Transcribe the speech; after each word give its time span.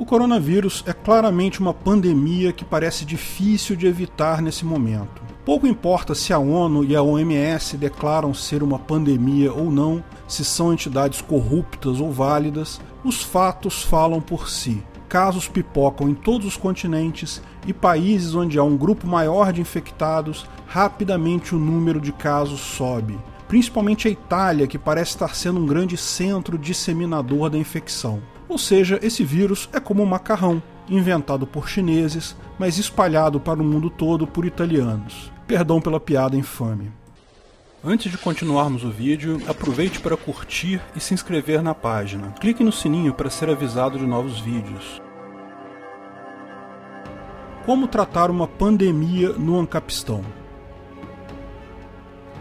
O 0.00 0.06
coronavírus 0.06 0.82
é 0.86 0.94
claramente 0.94 1.60
uma 1.60 1.74
pandemia 1.74 2.54
que 2.54 2.64
parece 2.64 3.04
difícil 3.04 3.76
de 3.76 3.86
evitar 3.86 4.40
nesse 4.40 4.64
momento. 4.64 5.20
Pouco 5.44 5.66
importa 5.66 6.14
se 6.14 6.32
a 6.32 6.38
ONU 6.38 6.82
e 6.84 6.96
a 6.96 7.02
OMS 7.02 7.76
declaram 7.76 8.32
ser 8.32 8.62
uma 8.62 8.78
pandemia 8.78 9.52
ou 9.52 9.70
não, 9.70 10.02
se 10.26 10.42
são 10.42 10.72
entidades 10.72 11.20
corruptas 11.20 12.00
ou 12.00 12.10
válidas, 12.10 12.80
os 13.04 13.22
fatos 13.22 13.82
falam 13.82 14.22
por 14.22 14.48
si. 14.48 14.82
Casos 15.06 15.48
pipocam 15.48 16.08
em 16.08 16.14
todos 16.14 16.46
os 16.46 16.56
continentes 16.56 17.42
e 17.66 17.74
países 17.74 18.34
onde 18.34 18.58
há 18.58 18.64
um 18.64 18.78
grupo 18.78 19.06
maior 19.06 19.52
de 19.52 19.60
infectados, 19.60 20.46
rapidamente 20.66 21.54
o 21.54 21.58
número 21.58 22.00
de 22.00 22.10
casos 22.10 22.60
sobe. 22.60 23.18
Principalmente 23.46 24.08
a 24.08 24.10
Itália, 24.10 24.66
que 24.66 24.78
parece 24.78 25.10
estar 25.10 25.34
sendo 25.34 25.60
um 25.60 25.66
grande 25.66 25.98
centro 25.98 26.56
disseminador 26.56 27.50
da 27.50 27.58
infecção. 27.58 28.22
Ou 28.50 28.58
seja, 28.58 28.98
esse 29.00 29.22
vírus 29.22 29.70
é 29.72 29.78
como 29.78 30.02
um 30.02 30.06
macarrão, 30.06 30.60
inventado 30.88 31.46
por 31.46 31.68
chineses, 31.68 32.36
mas 32.58 32.78
espalhado 32.78 33.38
para 33.38 33.62
o 33.62 33.64
mundo 33.64 33.88
todo 33.88 34.26
por 34.26 34.44
italianos. 34.44 35.30
Perdão 35.46 35.80
pela 35.80 36.00
piada 36.00 36.36
infame. 36.36 36.90
Antes 37.82 38.10
de 38.10 38.18
continuarmos 38.18 38.82
o 38.82 38.90
vídeo, 38.90 39.40
aproveite 39.46 40.00
para 40.00 40.16
curtir 40.16 40.82
e 40.96 41.00
se 41.00 41.14
inscrever 41.14 41.62
na 41.62 41.76
página. 41.76 42.32
Clique 42.40 42.64
no 42.64 42.72
sininho 42.72 43.14
para 43.14 43.30
ser 43.30 43.48
avisado 43.48 43.96
de 43.96 44.04
novos 44.04 44.40
vídeos. 44.40 45.00
Como 47.64 47.86
tratar 47.86 48.32
uma 48.32 48.48
pandemia 48.48 49.28
no 49.34 49.60
Ancapistão? 49.60 50.24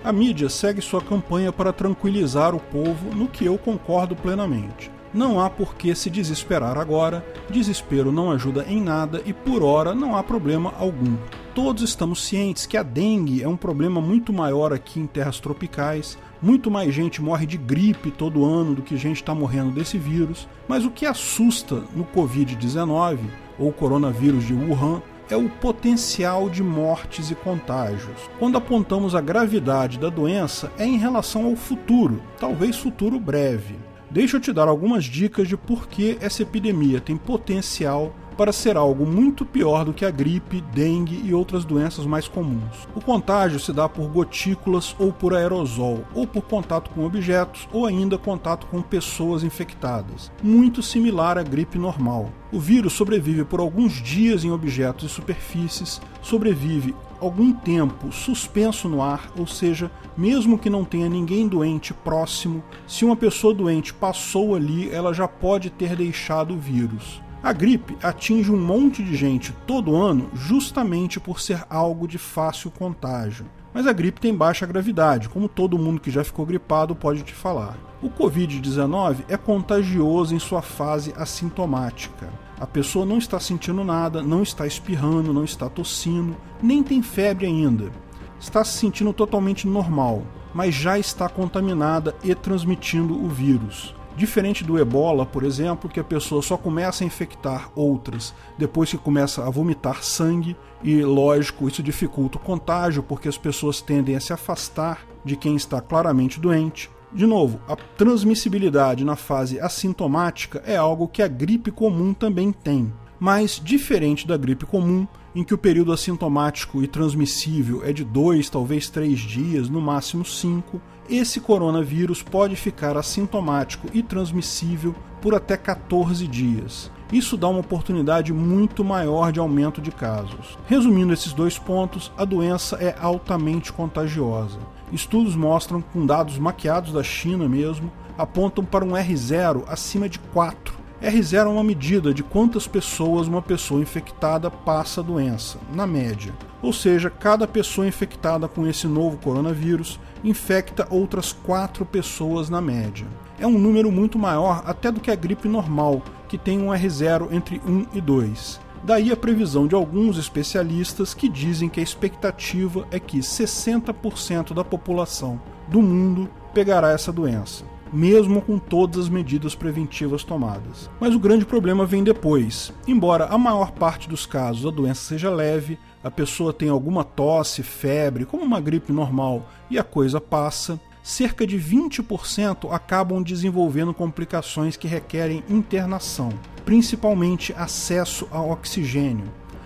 A 0.03 0.11
mídia 0.11 0.49
segue 0.49 0.81
sua 0.81 1.03
campanha 1.03 1.53
para 1.53 1.71
tranquilizar 1.71 2.55
o 2.55 2.59
povo, 2.59 3.13
no 3.16 3.27
que 3.27 3.45
eu 3.45 3.59
concordo 3.59 4.16
plenamente. 4.16 4.91
Não 5.13 5.39
há 5.39 5.49
por 5.49 5.75
que 5.75 5.95
se 5.95 6.09
desesperar 6.09 6.77
agora, 6.77 7.25
desespero 7.49 8.11
não 8.11 8.29
ajuda 8.29 8.65
em 8.67 8.79
nada 8.79 9.21
e 9.25 9.33
por 9.33 9.63
hora 9.63 9.95
não 9.95 10.15
há 10.15 10.21
problema 10.21 10.73
algum. 10.77 11.17
Todos 11.55 11.81
estamos 11.81 12.23
cientes 12.23 12.67
que 12.67 12.77
a 12.77 12.83
dengue 12.83 13.41
é 13.41 13.47
um 13.47 13.57
problema 13.57 13.99
muito 13.99 14.31
maior 14.31 14.71
aqui 14.71 14.99
em 14.99 15.07
terras 15.07 15.39
tropicais, 15.39 16.17
muito 16.41 16.69
mais 16.69 16.93
gente 16.93 17.21
morre 17.21 17.47
de 17.47 17.57
gripe 17.57 18.11
todo 18.11 18.45
ano 18.45 18.75
do 18.75 18.83
que 18.83 18.95
gente 18.95 19.17
está 19.17 19.33
morrendo 19.33 19.71
desse 19.71 19.97
vírus, 19.97 20.47
mas 20.67 20.85
o 20.85 20.91
que 20.91 21.07
assusta 21.07 21.83
no 21.95 22.05
Covid-19, 22.05 23.17
ou 23.57 23.73
coronavírus 23.73 24.45
de 24.45 24.53
Wuhan, 24.53 25.01
é 25.29 25.35
o 25.35 25.49
potencial 25.49 26.49
de 26.49 26.63
mortes 26.63 27.29
e 27.29 27.35
contágios. 27.35 28.17
Quando 28.38 28.57
apontamos 28.57 29.13
a 29.13 29.21
gravidade 29.21 29.99
da 29.99 30.09
doença, 30.09 30.71
é 30.77 30.85
em 30.85 30.97
relação 30.97 31.45
ao 31.45 31.55
futuro, 31.55 32.21
talvez 32.39 32.77
futuro 32.77 33.19
breve. 33.19 33.75
Deixa 34.11 34.38
eu 34.38 34.41
te 34.41 34.52
dar 34.52 34.67
algumas 34.67 35.05
dicas 35.05 35.47
de 35.47 35.55
por 35.55 35.88
que 35.88 36.17
essa 36.19 36.41
epidemia 36.41 36.99
tem 36.99 37.15
potencial 37.15 38.13
para 38.39 38.53
ser 38.53 38.77
algo 38.77 39.05
muito 39.05 39.45
pior 39.45 39.83
do 39.83 39.91
que 39.91 40.05
a 40.05 40.09
gripe, 40.09 40.61
dengue 40.73 41.21
e 41.25 41.33
outras 41.33 41.65
doenças 41.65 42.05
mais 42.05 42.25
comuns. 42.25 42.87
O 42.95 43.01
contágio 43.01 43.59
se 43.59 43.73
dá 43.73 43.89
por 43.89 44.07
gotículas 44.07 44.95
ou 44.97 45.11
por 45.11 45.33
aerosol, 45.33 46.05
ou 46.15 46.25
por 46.25 46.43
contato 46.43 46.89
com 46.91 47.05
objetos, 47.05 47.67
ou 47.69 47.85
ainda 47.85 48.17
contato 48.17 48.65
com 48.67 48.81
pessoas 48.81 49.43
infectadas, 49.43 50.31
muito 50.41 50.81
similar 50.81 51.37
à 51.37 51.43
gripe 51.43 51.77
normal. 51.77 52.29
O 52.49 52.61
vírus 52.61 52.93
sobrevive 52.93 53.43
por 53.43 53.59
alguns 53.59 54.01
dias 54.01 54.45
em 54.45 54.51
objetos 54.51 55.11
e 55.11 55.13
superfícies, 55.13 56.01
sobrevive 56.21 56.95
algum 57.19 57.51
tempo 57.51 58.09
suspenso 58.09 58.87
no 58.87 59.01
ar, 59.01 59.29
ou 59.37 59.45
seja, 59.45 59.91
mesmo 60.15 60.57
que 60.57 60.69
não 60.69 60.85
tenha 60.85 61.09
ninguém 61.09 61.45
doente 61.45 61.93
próximo, 61.93 62.63
se 62.87 63.03
uma 63.03 63.17
pessoa 63.17 63.53
doente 63.53 63.93
passou 63.93 64.55
ali, 64.55 64.89
ela 64.89 65.13
já 65.13 65.27
pode 65.27 65.69
ter 65.69 65.93
deixado 65.93 66.53
o 66.53 66.57
vírus. 66.57 67.21
A 67.41 67.53
gripe 67.53 67.97
atinge 68.03 68.51
um 68.51 68.59
monte 68.59 69.01
de 69.01 69.15
gente 69.15 69.53
todo 69.65 69.95
ano 69.95 70.29
justamente 70.33 71.21
por 71.21 71.39
ser 71.39 71.65
algo 71.69 72.05
de 72.05 72.17
fácil 72.17 72.69
contágio. 72.69 73.45
Mas 73.73 73.87
a 73.87 73.93
gripe 73.93 74.19
tem 74.19 74.35
baixa 74.35 74.65
gravidade, 74.65 75.29
como 75.29 75.47
todo 75.47 75.78
mundo 75.78 76.01
que 76.01 76.11
já 76.11 76.22
ficou 76.22 76.45
gripado 76.45 76.94
pode 76.94 77.23
te 77.23 77.33
falar. 77.33 77.78
O 78.01 78.09
Covid-19 78.09 79.23
é 79.29 79.38
contagioso 79.38 80.35
em 80.35 80.39
sua 80.39 80.61
fase 80.61 81.13
assintomática. 81.16 82.28
A 82.59 82.67
pessoa 82.67 83.05
não 83.05 83.17
está 83.17 83.39
sentindo 83.39 83.85
nada, 83.85 84.22
não 84.22 84.44
está 84.44 84.67
espirrando, 84.67 85.33
não 85.33 85.45
está 85.45 85.69
tossindo, 85.69 86.35
nem 86.61 86.83
tem 86.83 87.01
febre 87.01 87.45
ainda. 87.45 87.89
Está 88.38 88.66
se 88.66 88.78
sentindo 88.78 89.13
totalmente 89.13 89.66
normal, 89.66 90.23
mas 90.53 90.75
já 90.75 90.99
está 90.99 91.29
contaminada 91.29 92.13
e 92.22 92.35
transmitindo 92.35 93.13
o 93.13 93.29
vírus. 93.29 93.95
Diferente 94.16 94.64
do 94.64 94.78
ebola, 94.78 95.25
por 95.25 95.44
exemplo, 95.44 95.90
que 95.90 96.00
a 96.00 96.03
pessoa 96.03 96.42
só 96.42 96.58
começa 96.58 97.03
a 97.03 97.08
infectar 97.08 97.72
outras 97.75 98.34
depois 98.58 98.90
que 98.90 98.97
começa 98.97 99.46
a 99.46 99.50
vomitar 99.50 100.03
sangue, 100.03 100.58
e 100.84 101.02
lógico, 101.02 101.68
isso 101.68 101.84
dificulta 101.84 102.38
o 102.38 102.42
contágio 102.42 103.03
porque 103.03 103.28
as 103.30 103.38
pessoas 103.38 103.81
tendem 103.81 104.16
a 104.16 104.20
se 104.20 104.34
afastar 104.34 105.06
de 105.24 105.36
quem 105.36 105.56
está 105.56 105.81
claramente 105.81 106.40
doente. 106.40 106.90
De 107.12 107.25
novo, 107.25 107.59
a 107.68 107.75
transmissibilidade 107.75 109.03
na 109.03 109.16
fase 109.16 109.59
assintomática 109.59 110.62
é 110.66 110.76
algo 110.76 111.08
que 111.08 111.24
a 111.24 111.28
gripe 111.28 111.72
comum 111.72 112.14
também 112.14 112.52
tem. 112.52 112.94
Mas, 113.20 113.59
diferente 113.62 114.28
da 114.28 114.38
gripe 114.38 114.66
comum, 114.66 115.08
em 115.36 115.44
que 115.44 115.53
o 115.53 115.58
período 115.58 115.91
assintomático 115.91 116.81
e 116.84 116.88
transmissível 116.88 117.84
é 117.84 117.91
de 117.91 118.03
dois, 118.03 118.50
talvez 118.50 118.90
três 118.90 119.20
dias, 119.20 119.70
no 119.70 119.81
máximo 119.81 120.24
cinco, 120.24 120.81
esse 121.09 121.40
coronavírus 121.40 122.22
pode 122.22 122.56
ficar 122.56 122.96
assintomático 122.96 123.88
e 123.94 124.03
transmissível 124.03 124.96
por 125.22 125.34
até 125.34 125.58
14 125.58 126.28
dias. 126.28 126.92
Isso 127.12 127.36
dá 127.36 127.47
uma 127.47 127.59
oportunidade 127.59 128.31
muito 128.31 128.84
maior 128.84 129.31
de 129.31 129.40
aumento 129.40 129.81
de 129.81 129.92
casos. 129.92 130.58
Resumindo 130.68 131.12
esses 131.12 131.34
dois 131.34 131.58
pontos, 131.58 132.12
a 132.16 132.24
doença 132.24 132.75
é 132.75 132.96
altamente 133.00 133.74
contagiosa. 133.74 134.59
Estudos 134.92 135.36
mostram, 135.36 135.81
com 135.81 136.06
dados 136.06 136.38
maquiados 136.38 136.94
da 136.94 137.02
China 137.02 137.50
mesmo, 137.50 137.91
apontam 138.18 138.64
para 138.64 138.86
um 138.86 138.91
R0 138.91 139.64
acima 139.68 140.08
de 140.08 140.20
4. 140.20 140.78
R0 141.02 141.46
é 141.46 141.47
uma 141.47 141.64
medida 141.64 142.14
de 142.14 142.22
quantas 142.22 142.68
pessoas 142.68 143.28
uma 143.28 143.41
pessoa 143.41 143.81
infectada 143.81 144.52
passa 144.52 145.02
a 145.02 145.03
doença, 145.03 145.58
na 145.74 145.88
média. 145.88 146.34
Ou 146.62 146.74
seja, 146.74 147.09
cada 147.09 147.47
pessoa 147.47 147.88
infectada 147.88 148.47
com 148.47 148.68
esse 148.68 148.88
novo 148.88 149.18
coronavírus 149.18 150.00
infecta 150.24 150.88
outras 150.90 151.31
4 151.31 151.86
pessoas 151.86 152.50
na 152.50 152.59
média. 152.59 153.08
É 153.40 153.47
um 153.47 153.58
número 153.58 153.92
muito 153.92 154.20
maior 154.20 154.62
até 154.66 154.92
do 154.92 155.00
que 155.00 155.09
a 155.09 155.16
gripe 155.16 155.47
normal, 155.47 156.02
que 156.28 156.38
tem 156.38 156.59
um 156.59 156.68
R0 156.68 157.31
entre 157.31 157.62
1 157.66 157.86
e 157.94 158.02
2. 158.02 158.59
Daí 158.84 159.12
a 159.12 159.18
previsão 159.18 159.68
de 159.68 159.75
alguns 159.75 160.18
especialistas 160.18 161.14
que 161.14 161.28
dizem 161.28 161.70
que 161.70 161.80
a 161.80 161.84
expectativa 161.84 162.88
é 162.91 163.00
que 163.00 163.20
60% 163.20 164.53
da 164.53 164.64
população 164.64 165.41
do 165.68 165.81
mundo 165.81 166.30
pegará 166.53 166.91
essa 166.91 167.12
doença, 167.12 167.66
mesmo 167.91 168.41
com 168.41 168.58
todas 168.58 169.06
as 169.06 169.09
medidas 169.09 169.53
preventivas 169.53 170.24
tomadas. 170.24 170.90
Mas 171.00 171.14
o 171.14 171.20
grande 171.20 171.46
problema 171.46 171.86
vem 171.86 172.03
depois. 172.03 172.74
Embora 172.88 173.26
a 173.26 173.38
maior 173.38 173.72
parte 173.72 174.08
dos 174.08 174.26
casos 174.26 174.66
a 174.66 174.72
doença 174.72 175.02
seja 175.02 175.30
leve, 175.30 175.78
a 176.03 176.09
pessoa 176.09 176.53
tem 176.53 176.69
alguma 176.69 177.03
tosse, 177.03 177.61
febre, 177.61 178.25
como 178.25 178.43
uma 178.43 178.61
gripe 178.61 178.91
normal, 178.91 179.49
e 179.69 179.77
a 179.77 179.83
coisa 179.83 180.21
passa, 180.21 180.79
cerca 181.03 181.45
de 181.45 181.57
20% 181.57 182.73
acabam 182.73 183.21
desenvolvendo 183.21 183.93
complicações 183.93 184.77
que 184.77 184.87
requerem 184.87 185.43
internação, 185.49 186.29
principalmente 186.63 187.53
acesso 187.57 188.27
a 188.31 188.41
oxigênio. 188.41 189.25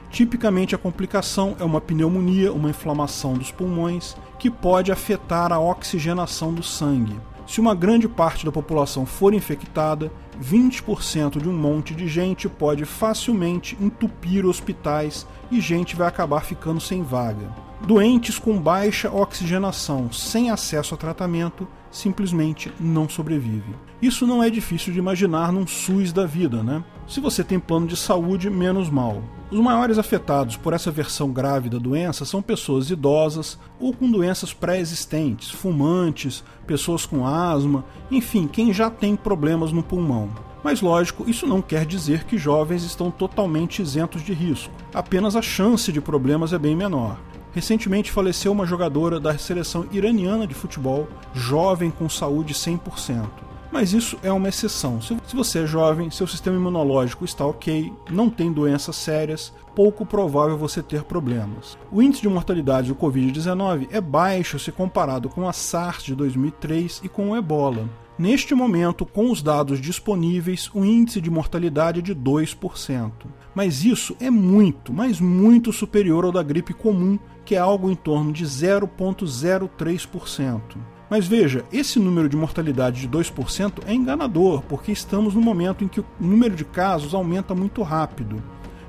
Tipicamente, 0.09 0.75
a 0.75 0.77
complicação 0.77 1.55
é 1.59 1.63
uma 1.63 1.81
pneumonia, 1.81 2.53
uma 2.53 2.69
inflamação 2.69 3.33
dos 3.33 3.51
pulmões, 3.51 4.15
que 4.38 4.50
pode 4.50 4.91
afetar 4.91 5.51
a 5.51 5.59
oxigenação 5.59 6.53
do 6.53 6.61
sangue. 6.61 7.19
Se 7.46 7.59
uma 7.59 7.76
grande 7.76 8.08
parte 8.08 8.46
da 8.46 8.52
população 8.52 9.06
for 9.06 9.34
infectada, 9.34 10.12
20% 10.42 11.42
de 11.42 11.50
um 11.50 11.54
monte 11.54 11.94
de 11.94 12.08
gente 12.08 12.48
pode 12.48 12.86
facilmente 12.86 13.78
entupir 13.81 14.45
hospitais 14.45 15.28
e 15.51 15.60
gente 15.60 15.95
vai 15.95 16.07
acabar 16.07 16.42
ficando 16.42 16.80
sem 16.80 17.04
vaga. 17.04 17.54
Doentes 17.86 18.40
com 18.40 18.57
baixa 18.57 19.12
oxigenação, 19.12 20.12
sem 20.12 20.50
acesso 20.50 20.95
a 20.95 20.98
tratamento, 20.98 21.68
simplesmente 21.92 22.72
não 22.80 23.10
sobrevivem. 23.10 23.75
Isso 24.01 24.25
não 24.25 24.42
é 24.42 24.50
difícil 24.50 24.94
de 24.94 25.00
imaginar 25.00 25.51
num 25.51 25.68
SUS 25.68 26.13
da 26.13 26.25
vida, 26.25 26.63
né? 26.63 26.84
Se 27.07 27.19
você 27.19 27.44
tem 27.44 27.60
plano 27.60 27.86
de 27.86 27.98
saúde, 27.98 28.50
menos 28.50 28.89
mal. 28.89 29.22
Os 29.53 29.59
maiores 29.59 30.00
afetados 30.00 30.57
por 30.57 30.73
essa 30.73 30.89
versão 30.89 31.31
grave 31.31 31.69
da 31.69 31.77
doença 31.77 32.25
são 32.25 32.41
pessoas 32.41 32.89
idosas 32.89 33.59
ou 33.79 33.94
com 33.94 34.09
doenças 34.09 34.51
pré-existentes, 34.51 35.51
fumantes, 35.51 36.44
pessoas 36.65 37.05
com 37.05 37.23
asma, 37.23 37.85
enfim, 38.09 38.47
quem 38.47 38.73
já 38.73 38.89
tem 38.89 39.15
problemas 39.15 39.71
no 39.71 39.83
pulmão. 39.83 40.31
Mas 40.63 40.81
lógico, 40.81 41.29
isso 41.29 41.45
não 41.45 41.61
quer 41.61 41.85
dizer 41.85 42.23
que 42.23 42.35
jovens 42.35 42.83
estão 42.83 43.11
totalmente 43.11 43.79
isentos 43.79 44.23
de 44.23 44.33
risco. 44.33 44.73
Apenas 44.91 45.35
a 45.35 45.41
chance 45.44 45.91
de 45.91 46.01
problemas 46.01 46.51
é 46.51 46.57
bem 46.57 46.75
menor. 46.75 47.19
Recentemente 47.51 48.11
faleceu 48.11 48.51
uma 48.51 48.65
jogadora 48.65 49.19
da 49.19 49.38
seleção 49.38 49.85
iraniana 49.91 50.47
de 50.47 50.55
futebol, 50.55 51.07
jovem 51.31 51.91
com 51.91 52.09
saúde 52.09 52.55
100%. 52.55 53.52
Mas 53.74 53.92
isso 53.92 54.18
é 54.22 54.31
uma 54.31 54.50
exceção. 54.50 55.02
Se 55.02 55.18
você 55.34 55.64
é 55.64 55.66
jovem, 55.66 56.12
seu 56.12 56.28
sistema 56.28 56.56
imunológico 56.56 57.25
está 57.25 57.44
ok, 57.44 57.92
não 58.12 58.30
tem 58.30 58.54
doenças 58.54 58.96
sérias, 58.96 59.52
pouco 59.75 60.06
provável 60.06 60.56
você 60.56 60.84
ter 60.84 61.02
problemas. 61.04 61.75
O 61.92 62.00
índice 62.00 62.22
de 62.22 62.30
mortalidade 62.30 62.90
do 62.90 62.96
Covid-19 62.96 63.88
é 63.90 64.00
baixo 64.00 64.60
se 64.60 64.72
comparado 64.72 65.28
com 65.28 65.50
a 65.50 65.54
SARS 65.54 66.04
de 66.04 66.14
2003 66.14 67.02
e 67.04 67.10
com 67.10 67.31
o 67.31 67.36
Ebola. 67.36 67.90
Neste 68.16 68.54
momento, 68.54 69.08
com 69.08 69.31
os 69.31 69.42
dados 69.42 69.81
disponíveis, 69.81 70.70
o 70.72 70.86
índice 70.86 71.20
de 71.20 71.31
mortalidade 71.31 71.98
é 72.00 72.04
de 72.04 72.14
2%. 72.14 73.12
Mas 73.56 73.84
isso 73.84 74.16
é 74.22 74.30
muito, 74.30 74.94
mas 74.94 75.20
muito 75.20 75.74
superior 75.74 76.25
ao 76.25 76.31
da 76.31 76.44
gripe 76.44 76.75
comum, 76.75 77.18
que 77.44 77.56
é 77.56 77.58
algo 77.58 77.90
em 77.90 77.96
torno 77.96 78.31
de 78.31 78.46
0,03%. 78.46 80.93
Mas 81.13 81.27
veja, 81.27 81.63
esse 81.71 82.00
número 82.00 82.27
de 82.27 82.36
mortalidade 82.36 83.01
de 83.01 83.07
2% 83.07 83.83
é 83.86 83.94
enganador, 83.94 84.63
porque 84.63 84.92
estamos 84.92 85.36
no 85.36 85.42
momento 85.42 85.83
em 85.83 85.88
que 85.88 86.00
o 86.00 86.06
número 86.19 86.56
de 86.56 86.65
casos 86.65 87.13
aumenta 87.13 87.54
muito 87.54 87.83
rápido. 87.83 88.42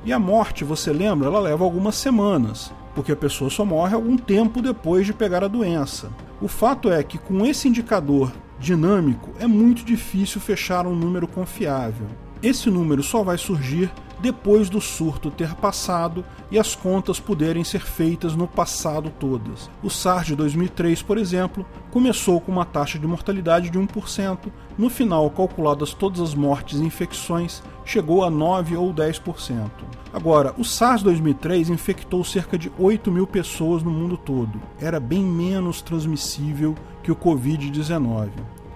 E 0.06 0.10
a 0.10 0.18
morte, 0.18 0.64
você 0.64 0.90
lembra, 0.90 1.28
ela 1.28 1.38
leva 1.38 1.64
algumas 1.64 1.96
semanas, 1.96 2.72
porque 2.94 3.12
a 3.12 3.16
pessoa 3.16 3.50
só 3.50 3.62
morre 3.62 3.94
algum 3.94 4.16
tempo 4.16 4.62
depois 4.62 5.04
de 5.04 5.12
pegar 5.12 5.44
a 5.44 5.48
doença. 5.48 6.10
O 6.40 6.48
fato 6.48 6.90
é 6.90 7.02
que 7.02 7.18
com 7.18 7.44
esse 7.44 7.68
indicador 7.68 8.32
dinâmico 8.58 9.32
é 9.38 9.46
muito 9.46 9.84
difícil 9.84 10.40
fechar 10.40 10.86
um 10.86 10.96
número 10.96 11.28
confiável. 11.28 12.06
Esse 12.42 12.70
número 12.70 13.02
só 13.02 13.22
vai 13.22 13.36
surgir 13.36 13.92
depois 14.24 14.70
do 14.70 14.80
surto 14.80 15.30
ter 15.30 15.54
passado 15.54 16.24
e 16.50 16.58
as 16.58 16.74
contas 16.74 17.20
puderem 17.20 17.62
ser 17.62 17.82
feitas 17.82 18.34
no 18.34 18.48
passado 18.48 19.12
todas. 19.20 19.68
O 19.82 19.90
SARS 19.90 20.28
de 20.28 20.34
2003, 20.34 21.02
por 21.02 21.18
exemplo, 21.18 21.66
começou 21.90 22.40
com 22.40 22.50
uma 22.50 22.64
taxa 22.64 22.98
de 22.98 23.06
mortalidade 23.06 23.68
de 23.68 23.78
1%, 23.78 24.50
no 24.78 24.88
final, 24.88 25.28
calculadas 25.28 25.92
todas 25.92 26.22
as 26.22 26.34
mortes 26.34 26.80
e 26.80 26.84
infecções, 26.84 27.62
chegou 27.84 28.24
a 28.24 28.30
9 28.30 28.78
ou 28.78 28.94
10%. 28.94 29.68
Agora, 30.10 30.54
o 30.56 30.64
SARS 30.64 31.02
2003 31.02 31.68
infectou 31.68 32.24
cerca 32.24 32.56
de 32.56 32.72
8 32.78 33.12
mil 33.12 33.26
pessoas 33.26 33.82
no 33.82 33.90
mundo 33.90 34.16
todo. 34.16 34.58
Era 34.80 34.98
bem 34.98 35.22
menos 35.22 35.82
transmissível 35.82 36.74
que 37.02 37.12
o 37.12 37.16
Covid-19. 37.16 38.30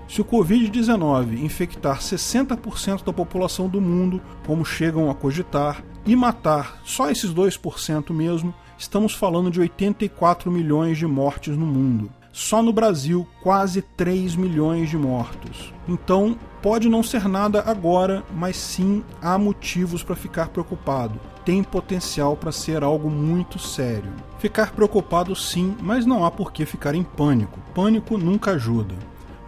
Se 0.09 0.23
o 0.23 0.25
Covid-19 0.25 1.43
infectar 1.43 2.01
60% 2.01 3.05
da 3.05 3.13
população 3.13 3.69
do 3.69 3.79
mundo, 3.79 4.23
como 4.47 4.65
chegam 4.65 5.11
a 5.11 5.15
cogitar, 5.15 5.85
e 6.07 6.17
matar 6.17 6.81
só 6.83 7.11
esses 7.11 7.31
2% 7.31 8.11
mesmo, 8.11 8.55
estamos 8.79 9.15
falando 9.15 9.51
de 9.51 9.61
84 9.61 10.51
milhões 10.51 10.97
de 10.97 11.07
mortes 11.07 11.55
no 11.55 11.67
mundo. 11.67 12.11
Só 12.33 12.63
no 12.63 12.73
Brasil, 12.73 13.27
quase 13.43 13.83
3 13.83 14.35
milhões 14.35 14.89
de 14.89 14.97
mortos. 14.97 15.75
Então, 15.87 16.39
pode 16.63 16.89
não 16.89 17.03
ser 17.03 17.29
nada 17.29 17.63
agora, 17.67 18.25
mas 18.35 18.57
sim 18.57 19.05
há 19.21 19.37
motivos 19.37 20.03
para 20.03 20.17
ficar 20.17 20.49
preocupado. 20.49 21.21
Tem 21.45 21.63
potencial 21.63 22.35
para 22.35 22.53
ser 22.53 22.83
algo 22.83 23.11
muito 23.11 23.59
sério. 23.59 24.13
Ficar 24.39 24.73
preocupado 24.73 25.37
sim, 25.37 25.77
mas 25.83 26.07
não 26.07 26.25
há 26.25 26.31
por 26.31 26.51
que 26.51 26.65
ficar 26.65 26.95
em 26.95 27.03
pânico. 27.03 27.61
Pânico 27.75 28.17
nunca 28.17 28.53
ajuda 28.53 28.95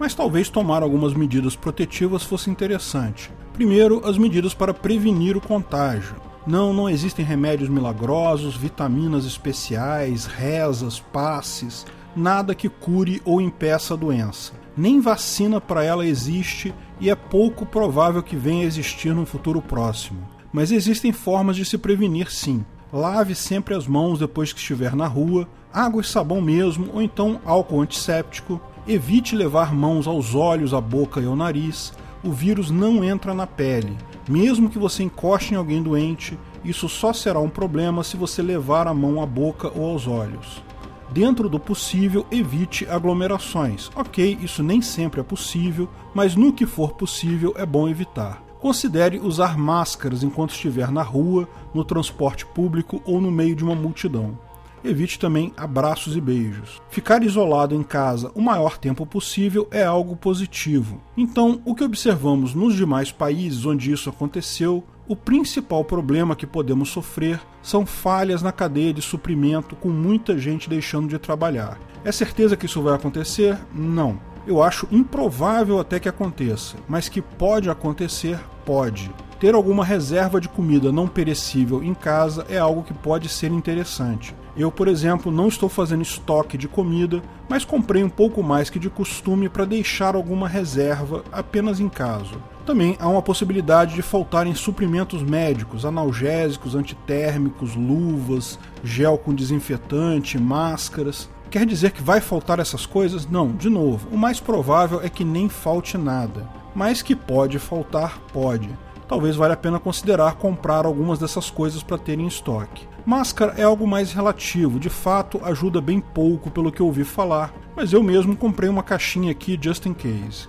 mas 0.00 0.14
talvez 0.14 0.48
tomar 0.48 0.82
algumas 0.82 1.12
medidas 1.12 1.54
protetivas 1.54 2.22
fosse 2.22 2.48
interessante. 2.48 3.30
Primeiro, 3.52 4.00
as 4.08 4.16
medidas 4.16 4.54
para 4.54 4.72
prevenir 4.72 5.36
o 5.36 5.40
contágio. 5.42 6.16
Não, 6.46 6.72
não 6.72 6.88
existem 6.88 7.22
remédios 7.22 7.68
milagrosos, 7.68 8.56
vitaminas 8.56 9.26
especiais, 9.26 10.24
rezas, 10.24 10.98
passes, 10.98 11.84
nada 12.16 12.54
que 12.54 12.70
cure 12.70 13.20
ou 13.26 13.42
impeça 13.42 13.92
a 13.92 13.96
doença. 13.96 14.54
Nem 14.74 15.00
vacina 15.00 15.60
para 15.60 15.84
ela 15.84 16.06
existe 16.06 16.72
e 16.98 17.10
é 17.10 17.14
pouco 17.14 17.66
provável 17.66 18.22
que 18.22 18.36
venha 18.36 18.64
a 18.64 18.66
existir 18.66 19.14
no 19.14 19.26
futuro 19.26 19.60
próximo. 19.60 20.26
Mas 20.50 20.72
existem 20.72 21.12
formas 21.12 21.56
de 21.56 21.64
se 21.66 21.76
prevenir 21.76 22.32
sim. 22.32 22.64
Lave 22.90 23.34
sempre 23.34 23.74
as 23.74 23.86
mãos 23.86 24.18
depois 24.18 24.52
que 24.52 24.58
estiver 24.58 24.96
na 24.96 25.06
rua, 25.06 25.46
água 25.72 26.00
e 26.00 26.04
sabão 26.04 26.40
mesmo, 26.40 26.88
ou 26.92 27.02
então 27.02 27.40
álcool 27.44 27.82
antisséptico. 27.82 28.60
Evite 28.90 29.36
levar 29.36 29.72
mãos 29.72 30.08
aos 30.08 30.34
olhos, 30.34 30.74
à 30.74 30.80
boca 30.80 31.20
e 31.20 31.24
ao 31.24 31.36
nariz. 31.36 31.92
O 32.24 32.32
vírus 32.32 32.72
não 32.72 33.04
entra 33.04 33.32
na 33.32 33.46
pele. 33.46 33.96
Mesmo 34.28 34.68
que 34.68 34.80
você 34.80 35.04
encoste 35.04 35.54
em 35.54 35.56
alguém 35.56 35.80
doente, 35.80 36.36
isso 36.64 36.88
só 36.88 37.12
será 37.12 37.38
um 37.38 37.48
problema 37.48 38.02
se 38.02 38.16
você 38.16 38.42
levar 38.42 38.88
a 38.88 38.92
mão 38.92 39.22
à 39.22 39.26
boca 39.26 39.70
ou 39.76 39.92
aos 39.92 40.08
olhos. 40.08 40.60
Dentro 41.08 41.48
do 41.48 41.60
possível, 41.60 42.26
evite 42.32 42.84
aglomerações. 42.90 43.92
Ok, 43.94 44.36
isso 44.42 44.60
nem 44.60 44.82
sempre 44.82 45.20
é 45.20 45.22
possível, 45.22 45.88
mas 46.12 46.34
no 46.34 46.52
que 46.52 46.66
for 46.66 46.94
possível 46.94 47.54
é 47.56 47.64
bom 47.64 47.88
evitar. 47.88 48.42
Considere 48.58 49.20
usar 49.20 49.56
máscaras 49.56 50.24
enquanto 50.24 50.50
estiver 50.50 50.90
na 50.90 51.04
rua, 51.04 51.48
no 51.72 51.84
transporte 51.84 52.44
público 52.44 53.00
ou 53.04 53.20
no 53.20 53.30
meio 53.30 53.54
de 53.54 53.62
uma 53.62 53.76
multidão. 53.76 54.36
Evite 54.82 55.18
também 55.18 55.52
abraços 55.56 56.16
e 56.16 56.20
beijos. 56.20 56.80
Ficar 56.88 57.22
isolado 57.22 57.74
em 57.74 57.82
casa 57.82 58.30
o 58.34 58.40
maior 58.40 58.78
tempo 58.78 59.04
possível 59.04 59.68
é 59.70 59.84
algo 59.84 60.16
positivo. 60.16 61.00
Então, 61.16 61.60
o 61.64 61.74
que 61.74 61.84
observamos 61.84 62.54
nos 62.54 62.74
demais 62.74 63.12
países 63.12 63.66
onde 63.66 63.92
isso 63.92 64.08
aconteceu, 64.08 64.82
o 65.06 65.14
principal 65.14 65.84
problema 65.84 66.36
que 66.36 66.46
podemos 66.46 66.88
sofrer 66.88 67.40
são 67.62 67.84
falhas 67.84 68.42
na 68.42 68.52
cadeia 68.52 68.94
de 68.94 69.02
suprimento, 69.02 69.76
com 69.76 69.90
muita 69.90 70.38
gente 70.38 70.70
deixando 70.70 71.08
de 71.08 71.18
trabalhar. 71.18 71.78
É 72.04 72.10
certeza 72.10 72.56
que 72.56 72.66
isso 72.66 72.80
vai 72.80 72.94
acontecer? 72.94 73.58
Não. 73.74 74.18
Eu 74.46 74.62
acho 74.62 74.88
improvável 74.90 75.78
até 75.78 76.00
que 76.00 76.08
aconteça, 76.08 76.76
mas 76.88 77.08
que 77.08 77.20
pode 77.20 77.68
acontecer, 77.68 78.40
pode. 78.64 79.10
Ter 79.38 79.54
alguma 79.54 79.84
reserva 79.84 80.40
de 80.40 80.48
comida 80.48 80.90
não 80.90 81.06
perecível 81.06 81.82
em 81.82 81.92
casa 81.92 82.46
é 82.48 82.58
algo 82.58 82.82
que 82.82 82.94
pode 82.94 83.28
ser 83.28 83.50
interessante. 83.50 84.34
Eu, 84.56 84.70
por 84.70 84.88
exemplo, 84.88 85.30
não 85.30 85.48
estou 85.48 85.68
fazendo 85.68 86.02
estoque 86.02 86.58
de 86.58 86.68
comida, 86.68 87.22
mas 87.48 87.64
comprei 87.64 88.02
um 88.02 88.08
pouco 88.08 88.42
mais 88.42 88.68
que 88.68 88.78
de 88.78 88.90
costume 88.90 89.48
para 89.48 89.64
deixar 89.64 90.14
alguma 90.14 90.48
reserva 90.48 91.24
apenas 91.32 91.80
em 91.80 91.88
caso. 91.88 92.40
Também 92.66 92.96
há 93.00 93.08
uma 93.08 93.22
possibilidade 93.22 93.94
de 93.94 94.02
faltarem 94.02 94.54
suprimentos 94.54 95.22
médicos, 95.22 95.84
analgésicos, 95.84 96.74
antitérmicos, 96.74 97.74
luvas, 97.74 98.58
gel 98.84 99.18
com 99.18 99.34
desinfetante, 99.34 100.38
máscaras. 100.38 101.28
Quer 101.50 101.66
dizer 101.66 101.90
que 101.90 102.02
vai 102.02 102.20
faltar 102.20 102.60
essas 102.60 102.86
coisas? 102.86 103.26
Não, 103.26 103.50
de 103.50 103.68
novo, 103.68 104.08
o 104.12 104.16
mais 104.16 104.38
provável 104.38 105.00
é 105.02 105.08
que 105.08 105.24
nem 105.24 105.48
falte 105.48 105.98
nada. 105.98 106.48
Mas 106.74 107.02
que 107.02 107.16
pode 107.16 107.58
faltar, 107.58 108.20
pode. 108.32 108.70
Talvez 109.08 109.34
valha 109.34 109.54
a 109.54 109.56
pena 109.56 109.80
considerar 109.80 110.36
comprar 110.36 110.86
algumas 110.86 111.18
dessas 111.18 111.50
coisas 111.50 111.82
para 111.82 111.98
ter 111.98 112.20
em 112.20 112.28
estoque. 112.28 112.86
Máscara 113.06 113.54
é 113.56 113.62
algo 113.62 113.86
mais 113.86 114.12
relativo, 114.12 114.78
de 114.78 114.90
fato 114.90 115.40
ajuda 115.44 115.80
bem 115.80 116.00
pouco 116.00 116.50
pelo 116.50 116.70
que 116.70 116.82
ouvi 116.82 117.02
falar, 117.02 117.52
mas 117.74 117.92
eu 117.92 118.02
mesmo 118.02 118.36
comprei 118.36 118.68
uma 118.68 118.82
caixinha 118.82 119.32
aqui 119.32 119.58
just 119.60 119.86
in 119.86 119.94
case. 119.94 120.48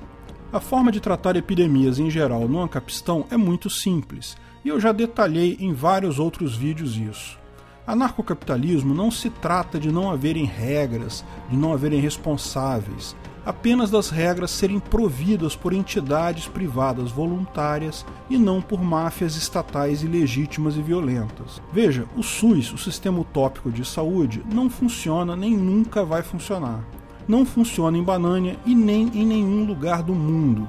A 0.51 0.59
forma 0.59 0.91
de 0.91 0.99
tratar 0.99 1.37
epidemias 1.37 1.97
em 1.97 2.09
geral 2.09 2.47
no 2.47 2.59
Ancapistão 2.59 3.25
é 3.31 3.37
muito 3.37 3.69
simples, 3.69 4.35
e 4.65 4.69
eu 4.69 4.79
já 4.79 4.91
detalhei 4.91 5.57
em 5.61 5.73
vários 5.73 6.19
outros 6.19 6.55
vídeos 6.55 6.97
isso. 6.97 7.39
Anarcocapitalismo 7.87 8.93
não 8.93 9.09
se 9.09 9.29
trata 9.29 9.79
de 9.79 9.91
não 9.91 10.11
haverem 10.11 10.45
regras, 10.45 11.23
de 11.49 11.55
não 11.55 11.71
haverem 11.71 12.01
responsáveis, 12.01 13.15
apenas 13.45 13.89
das 13.89 14.09
regras 14.09 14.51
serem 14.51 14.79
providas 14.79 15.55
por 15.55 15.73
entidades 15.73 16.47
privadas 16.47 17.11
voluntárias 17.11 18.05
e 18.29 18.37
não 18.37 18.61
por 18.61 18.81
máfias 18.81 19.35
estatais 19.35 20.03
ilegítimas 20.03 20.75
e 20.75 20.81
violentas. 20.81 21.61
Veja, 21.71 22.05
o 22.15 22.23
SUS, 22.23 22.71
o 22.73 22.77
Sistema 22.77 23.19
Utópico 23.19 23.71
de 23.71 23.83
Saúde, 23.85 24.43
não 24.51 24.69
funciona 24.69 25.35
nem 25.35 25.55
nunca 25.55 26.03
vai 26.03 26.21
funcionar. 26.21 26.83
Não 27.27 27.45
funciona 27.45 27.97
em 27.97 28.03
Banânia 28.03 28.57
e 28.65 28.75
nem 28.75 29.07
em 29.13 29.25
nenhum 29.25 29.65
lugar 29.65 30.03
do 30.03 30.13
mundo. 30.13 30.67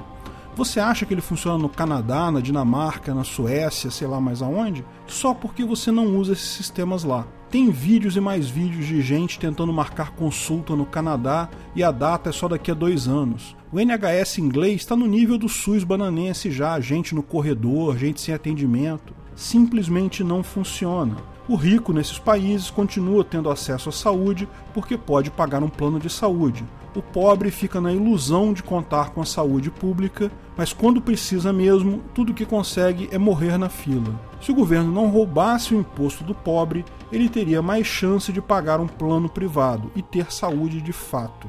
Você 0.54 0.78
acha 0.78 1.06
que 1.06 1.14
ele 1.14 1.22
funciona 1.22 1.56
no 1.56 1.68
Canadá, 1.68 2.30
na 2.30 2.40
Dinamarca, 2.40 3.14
na 3.14 3.24
Suécia, 3.24 3.90
sei 3.90 4.06
lá 4.06 4.20
mais 4.20 4.42
aonde? 4.42 4.84
Só 5.06 5.32
porque 5.32 5.64
você 5.64 5.90
não 5.90 6.16
usa 6.16 6.34
esses 6.34 6.50
sistemas 6.50 7.04
lá. 7.04 7.26
Tem 7.52 7.70
vídeos 7.70 8.16
e 8.16 8.20
mais 8.20 8.48
vídeos 8.48 8.86
de 8.86 9.02
gente 9.02 9.38
tentando 9.38 9.70
marcar 9.74 10.12
consulta 10.12 10.74
no 10.74 10.86
Canadá 10.86 11.50
e 11.76 11.84
a 11.84 11.90
data 11.90 12.30
é 12.30 12.32
só 12.32 12.48
daqui 12.48 12.70
a 12.70 12.74
dois 12.74 13.06
anos. 13.06 13.54
O 13.70 13.78
NHS 13.78 14.38
inglês 14.38 14.76
está 14.76 14.96
no 14.96 15.06
nível 15.06 15.36
do 15.36 15.50
SUS 15.50 15.84
bananense 15.84 16.50
já, 16.50 16.80
gente 16.80 17.14
no 17.14 17.22
corredor, 17.22 17.98
gente 17.98 18.22
sem 18.22 18.34
atendimento. 18.34 19.12
Simplesmente 19.36 20.24
não 20.24 20.42
funciona. 20.42 21.14
O 21.46 21.54
rico 21.54 21.92
nesses 21.92 22.18
países 22.18 22.70
continua 22.70 23.22
tendo 23.22 23.50
acesso 23.50 23.90
à 23.90 23.92
saúde 23.92 24.48
porque 24.72 24.96
pode 24.96 25.30
pagar 25.30 25.62
um 25.62 25.68
plano 25.68 26.00
de 26.00 26.08
saúde 26.08 26.64
o 26.94 27.00
pobre 27.00 27.50
fica 27.50 27.80
na 27.80 27.92
ilusão 27.92 28.52
de 28.52 28.62
contar 28.62 29.10
com 29.10 29.22
a 29.22 29.24
saúde 29.24 29.70
pública, 29.70 30.30
mas 30.56 30.72
quando 30.72 31.00
precisa 31.00 31.52
mesmo, 31.52 32.02
tudo 32.14 32.34
que 32.34 32.44
consegue 32.44 33.08
é 33.10 33.16
morrer 33.16 33.56
na 33.56 33.68
fila. 33.68 34.31
Se 34.42 34.50
o 34.50 34.54
governo 34.54 34.90
não 34.90 35.08
roubasse 35.08 35.72
o 35.72 35.78
imposto 35.78 36.24
do 36.24 36.34
pobre, 36.34 36.84
ele 37.12 37.28
teria 37.28 37.62
mais 37.62 37.86
chance 37.86 38.32
de 38.32 38.42
pagar 38.42 38.80
um 38.80 38.88
plano 38.88 39.28
privado 39.28 39.92
e 39.94 40.02
ter 40.02 40.32
saúde 40.32 40.82
de 40.82 40.92
fato. 40.92 41.48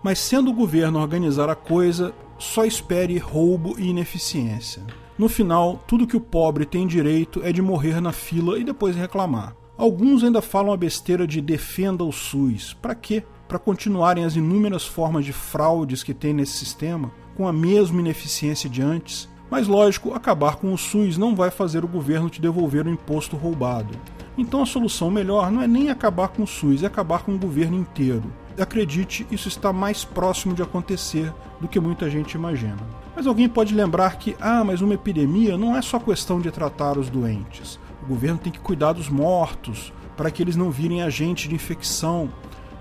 Mas 0.00 0.20
sendo 0.20 0.50
o 0.50 0.54
governo 0.54 1.00
organizar 1.00 1.50
a 1.50 1.56
coisa, 1.56 2.14
só 2.38 2.64
espere 2.64 3.18
roubo 3.18 3.74
e 3.76 3.88
ineficiência. 3.88 4.84
No 5.18 5.28
final, 5.28 5.82
tudo 5.88 6.06
que 6.06 6.16
o 6.16 6.20
pobre 6.20 6.64
tem 6.64 6.86
direito 6.86 7.42
é 7.42 7.52
de 7.52 7.60
morrer 7.60 8.00
na 8.00 8.12
fila 8.12 8.56
e 8.56 8.62
depois 8.62 8.94
reclamar. 8.94 9.56
Alguns 9.76 10.22
ainda 10.22 10.40
falam 10.40 10.72
a 10.72 10.76
besteira 10.76 11.26
de 11.26 11.40
defenda 11.40 12.04
o 12.04 12.12
SUS. 12.12 12.72
Para 12.80 12.94
quê? 12.94 13.24
Para 13.48 13.58
continuarem 13.58 14.24
as 14.24 14.36
inúmeras 14.36 14.84
formas 14.86 15.24
de 15.24 15.32
fraudes 15.32 16.04
que 16.04 16.14
tem 16.14 16.32
nesse 16.32 16.52
sistema, 16.52 17.10
com 17.36 17.48
a 17.48 17.52
mesma 17.52 17.98
ineficiência 17.98 18.70
de 18.70 18.80
antes. 18.80 19.28
Mas 19.50 19.66
lógico, 19.66 20.12
acabar 20.12 20.56
com 20.56 20.72
o 20.72 20.78
SUS 20.78 21.16
não 21.16 21.34
vai 21.34 21.50
fazer 21.50 21.84
o 21.84 21.88
governo 21.88 22.28
te 22.28 22.40
devolver 22.40 22.86
o 22.86 22.90
imposto 22.90 23.36
roubado. 23.36 23.94
Então 24.36 24.62
a 24.62 24.66
solução 24.66 25.10
melhor 25.10 25.50
não 25.50 25.62
é 25.62 25.66
nem 25.66 25.90
acabar 25.90 26.28
com 26.28 26.42
o 26.42 26.46
SUS, 26.46 26.82
é 26.82 26.86
acabar 26.86 27.22
com 27.22 27.34
o 27.34 27.38
governo 27.38 27.76
inteiro. 27.76 28.32
Acredite, 28.58 29.26
isso 29.30 29.48
está 29.48 29.72
mais 29.72 30.04
próximo 30.04 30.54
de 30.54 30.62
acontecer 30.62 31.32
do 31.60 31.68
que 31.68 31.80
muita 31.80 32.10
gente 32.10 32.34
imagina. 32.34 32.76
Mas 33.16 33.26
alguém 33.26 33.48
pode 33.48 33.74
lembrar 33.74 34.16
que, 34.16 34.36
ah, 34.40 34.62
mas 34.64 34.80
uma 34.80 34.94
epidemia 34.94 35.56
não 35.56 35.76
é 35.76 35.82
só 35.82 35.98
questão 35.98 36.40
de 36.40 36.50
tratar 36.50 36.98
os 36.98 37.08
doentes. 37.08 37.80
O 38.02 38.06
governo 38.06 38.38
tem 38.38 38.52
que 38.52 38.60
cuidar 38.60 38.92
dos 38.92 39.08
mortos, 39.08 39.92
para 40.16 40.30
que 40.30 40.42
eles 40.42 40.56
não 40.56 40.70
virem 40.70 41.02
agente 41.02 41.48
de 41.48 41.54
infecção. 41.54 42.28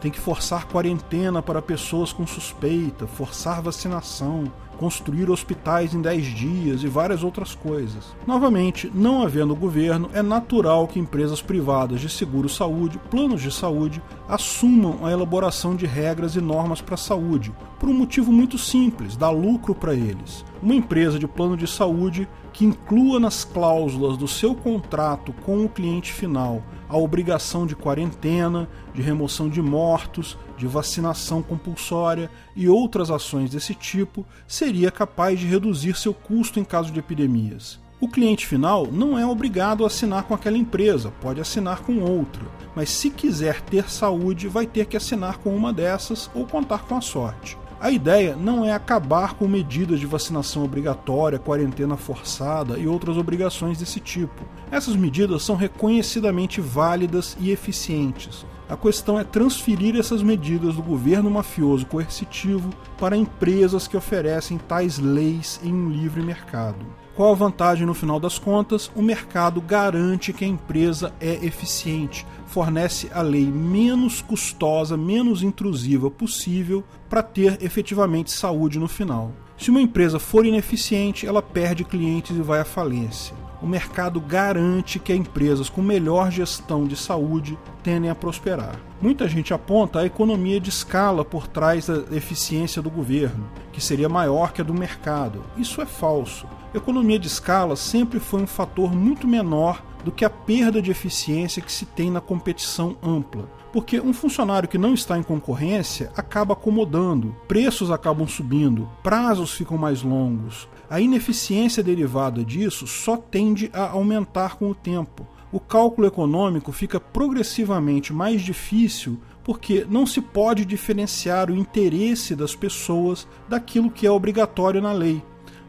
Tem 0.01 0.11
que 0.11 0.19
forçar 0.19 0.65
quarentena 0.65 1.41
para 1.41 1.61
pessoas 1.61 2.11
com 2.11 2.25
suspeita, 2.25 3.07
forçar 3.07 3.61
vacinação, 3.61 4.51
construir 4.77 5.29
hospitais 5.29 5.93
em 5.93 6.01
10 6.01 6.25
dias 6.25 6.83
e 6.83 6.87
várias 6.87 7.23
outras 7.23 7.53
coisas. 7.55 8.15
Novamente, 8.25 8.91
não 8.93 9.23
havendo 9.23 9.55
governo, 9.55 10.09
é 10.13 10.21
natural 10.21 10.87
que 10.87 10.99
empresas 10.99 11.41
privadas 11.41 11.99
de 11.99 12.09
seguro-saúde, 12.09 12.99
planos 13.09 13.41
de 13.41 13.51
saúde, 13.51 14.01
assumam 14.27 15.05
a 15.05 15.11
elaboração 15.11 15.75
de 15.75 15.85
regras 15.85 16.35
e 16.35 16.41
normas 16.41 16.81
para 16.81 16.95
a 16.95 16.97
saúde, 16.97 17.53
por 17.79 17.89
um 17.89 17.93
motivo 17.93 18.31
muito 18.31 18.57
simples: 18.57 19.17
dar 19.17 19.29
lucro 19.29 19.73
para 19.73 19.93
eles. 19.93 20.45
Uma 20.61 20.75
empresa 20.75 21.19
de 21.19 21.27
plano 21.27 21.57
de 21.57 21.67
saúde 21.67 22.27
que 22.53 22.65
inclua 22.65 23.19
nas 23.19 23.43
cláusulas 23.43 24.17
do 24.17 24.27
seu 24.27 24.55
contrato 24.55 25.33
com 25.45 25.63
o 25.63 25.69
cliente 25.69 26.11
final 26.11 26.63
a 26.89 26.97
obrigação 26.97 27.65
de 27.65 27.75
quarentena, 27.75 28.69
de 28.93 29.01
remoção 29.01 29.49
de 29.49 29.61
mortos, 29.61 30.37
de 30.57 30.67
vacinação 30.67 31.41
compulsória 31.41 32.29
e 32.55 32.67
outras 32.67 33.11
ações 33.11 33.51
desse 33.51 33.75
tipo, 33.75 34.25
seria 34.47 34.91
capaz 34.91 35.39
de 35.39 35.45
reduzir 35.45 35.95
seu 35.95 36.13
custo 36.13 36.59
em 36.59 36.63
caso 36.63 36.91
de 36.91 36.99
epidemias. 36.99 37.79
O 37.99 38.07
cliente 38.07 38.45
final 38.45 38.87
não 38.91 39.17
é 39.17 39.25
obrigado 39.25 39.83
a 39.83 39.87
assinar 39.87 40.23
com 40.23 40.33
aquela 40.33 40.57
empresa, 40.57 41.11
pode 41.19 41.41
assinar 41.41 41.81
com 41.81 41.99
outra, 41.99 42.43
mas 42.75 42.89
se 42.89 43.09
quiser 43.09 43.61
ter 43.61 43.89
saúde, 43.89 44.47
vai 44.47 44.67
ter 44.67 44.85
que 44.85 44.97
assinar 44.97 45.37
com 45.37 45.55
uma 45.55 45.73
dessas 45.73 46.29
ou 46.35 46.45
contar 46.45 46.83
com 46.83 46.95
a 46.95 47.01
sorte. 47.01 47.57
A 47.79 47.91
ideia 47.91 48.35
não 48.35 48.65
é 48.65 48.71
acabar 48.71 49.35
com 49.35 49.47
medidas 49.47 49.99
de 49.99 50.07
vacinação 50.07 50.63
obrigatória, 50.63 51.37
quarentena 51.37 51.95
forçada 51.95 52.77
e 52.77 52.87
outras 52.87 53.17
obrigações 53.17 53.77
desse 53.77 53.99
tipo. 53.99 54.43
Essas 54.71 54.95
medidas 54.95 55.43
são 55.43 55.55
reconhecidamente 55.55 56.59
válidas 56.59 57.37
e 57.39 57.51
eficientes. 57.51 58.43
A 58.69 58.75
questão 58.75 59.17
é 59.17 59.23
transferir 59.23 59.95
essas 59.95 60.21
medidas 60.21 60.75
do 60.75 60.83
governo 60.83 61.31
mafioso 61.31 61.85
coercitivo 61.85 62.69
para 62.99 63.15
empresas 63.15 63.87
que 63.87 63.95
oferecem 63.95 64.57
tais 64.57 64.99
leis 64.99 65.57
em 65.63 65.73
um 65.73 65.89
livre 65.89 66.21
mercado. 66.21 66.85
Qual 67.15 67.31
a 67.31 67.35
vantagem 67.35 67.87
no 67.87 67.93
final 67.93 68.19
das 68.19 68.37
contas? 68.37 68.91
O 68.93 69.01
mercado 69.01 69.61
garante 69.61 70.33
que 70.33 70.43
a 70.43 70.47
empresa 70.47 71.13
é 71.19 71.33
eficiente, 71.45 72.27
fornece 72.45 73.09
a 73.13 73.21
lei 73.21 73.45
menos 73.45 74.21
custosa, 74.21 74.97
menos 74.97 75.41
intrusiva 75.41 76.11
possível 76.11 76.83
para 77.09 77.23
ter 77.23 77.57
efetivamente 77.63 78.31
saúde 78.31 78.77
no 78.79 78.87
final. 78.87 79.31
Se 79.57 79.71
uma 79.71 79.81
empresa 79.81 80.19
for 80.19 80.45
ineficiente, 80.45 81.25
ela 81.25 81.41
perde 81.41 81.85
clientes 81.85 82.35
e 82.35 82.41
vai 82.41 82.59
à 82.59 82.65
falência. 82.65 83.33
O 83.61 83.65
mercado 83.65 84.21
garante 84.21 84.99
que 84.99 85.13
empresas 85.13 85.69
com 85.69 85.81
melhor 85.81 86.31
gestão 86.31 86.85
de 86.85 86.95
saúde 86.95 87.57
tendem 87.81 88.09
a 88.09 88.15
prosperar. 88.15 88.79
Muita 89.01 89.27
gente 89.27 89.53
aponta 89.53 89.99
a 89.99 90.05
economia 90.05 90.59
de 90.59 90.69
escala 90.69 91.25
por 91.25 91.47
trás 91.47 91.87
da 91.87 92.15
eficiência 92.15 92.81
do 92.81 92.89
governo, 92.89 93.49
que 93.71 93.81
seria 93.81 94.07
maior 94.07 94.53
que 94.53 94.61
a 94.61 94.63
do 94.63 94.73
mercado. 94.73 95.43
Isso 95.57 95.81
é 95.81 95.85
falso. 95.85 96.47
Economia 96.73 97.17
de 97.17 97.27
escala 97.27 97.75
sempre 97.75 98.19
foi 98.19 98.41
um 98.43 98.47
fator 98.47 98.93
muito 98.93 99.27
menor 99.27 99.81
do 100.07 100.11
que 100.13 100.23
a 100.23 100.29
perda 100.29 100.81
de 100.81 100.89
eficiência 100.89 101.61
que 101.61 101.69
se 101.69 101.85
tem 101.85 102.09
na 102.09 102.21
competição 102.21 102.95
ampla. 103.03 103.51
Porque 103.73 103.99
um 103.99 104.13
funcionário 104.13 104.69
que 104.69 104.77
não 104.77 104.93
está 104.93 105.17
em 105.17 105.21
concorrência 105.21 106.13
acaba 106.15 106.53
acomodando, 106.53 107.35
preços 107.45 107.91
acabam 107.91 108.25
subindo, 108.25 108.89
prazos 109.03 109.51
ficam 109.51 109.77
mais 109.77 110.03
longos. 110.03 110.69
A 110.89 111.01
ineficiência 111.01 111.83
derivada 111.83 112.41
disso 112.41 112.87
só 112.87 113.17
tende 113.17 113.69
a 113.73 113.89
aumentar 113.89 114.55
com 114.55 114.69
o 114.69 114.75
tempo. 114.75 115.27
O 115.51 115.59
cálculo 115.59 116.07
econômico 116.07 116.71
fica 116.71 117.01
progressivamente 117.01 118.13
mais 118.13 118.41
difícil 118.41 119.19
porque 119.43 119.85
não 119.89 120.05
se 120.05 120.21
pode 120.21 120.63
diferenciar 120.63 121.51
o 121.51 121.55
interesse 121.57 122.33
das 122.33 122.55
pessoas 122.55 123.27
daquilo 123.49 123.91
que 123.91 124.07
é 124.07 124.11
obrigatório 124.11 124.81
na 124.81 124.93
lei 124.93 125.21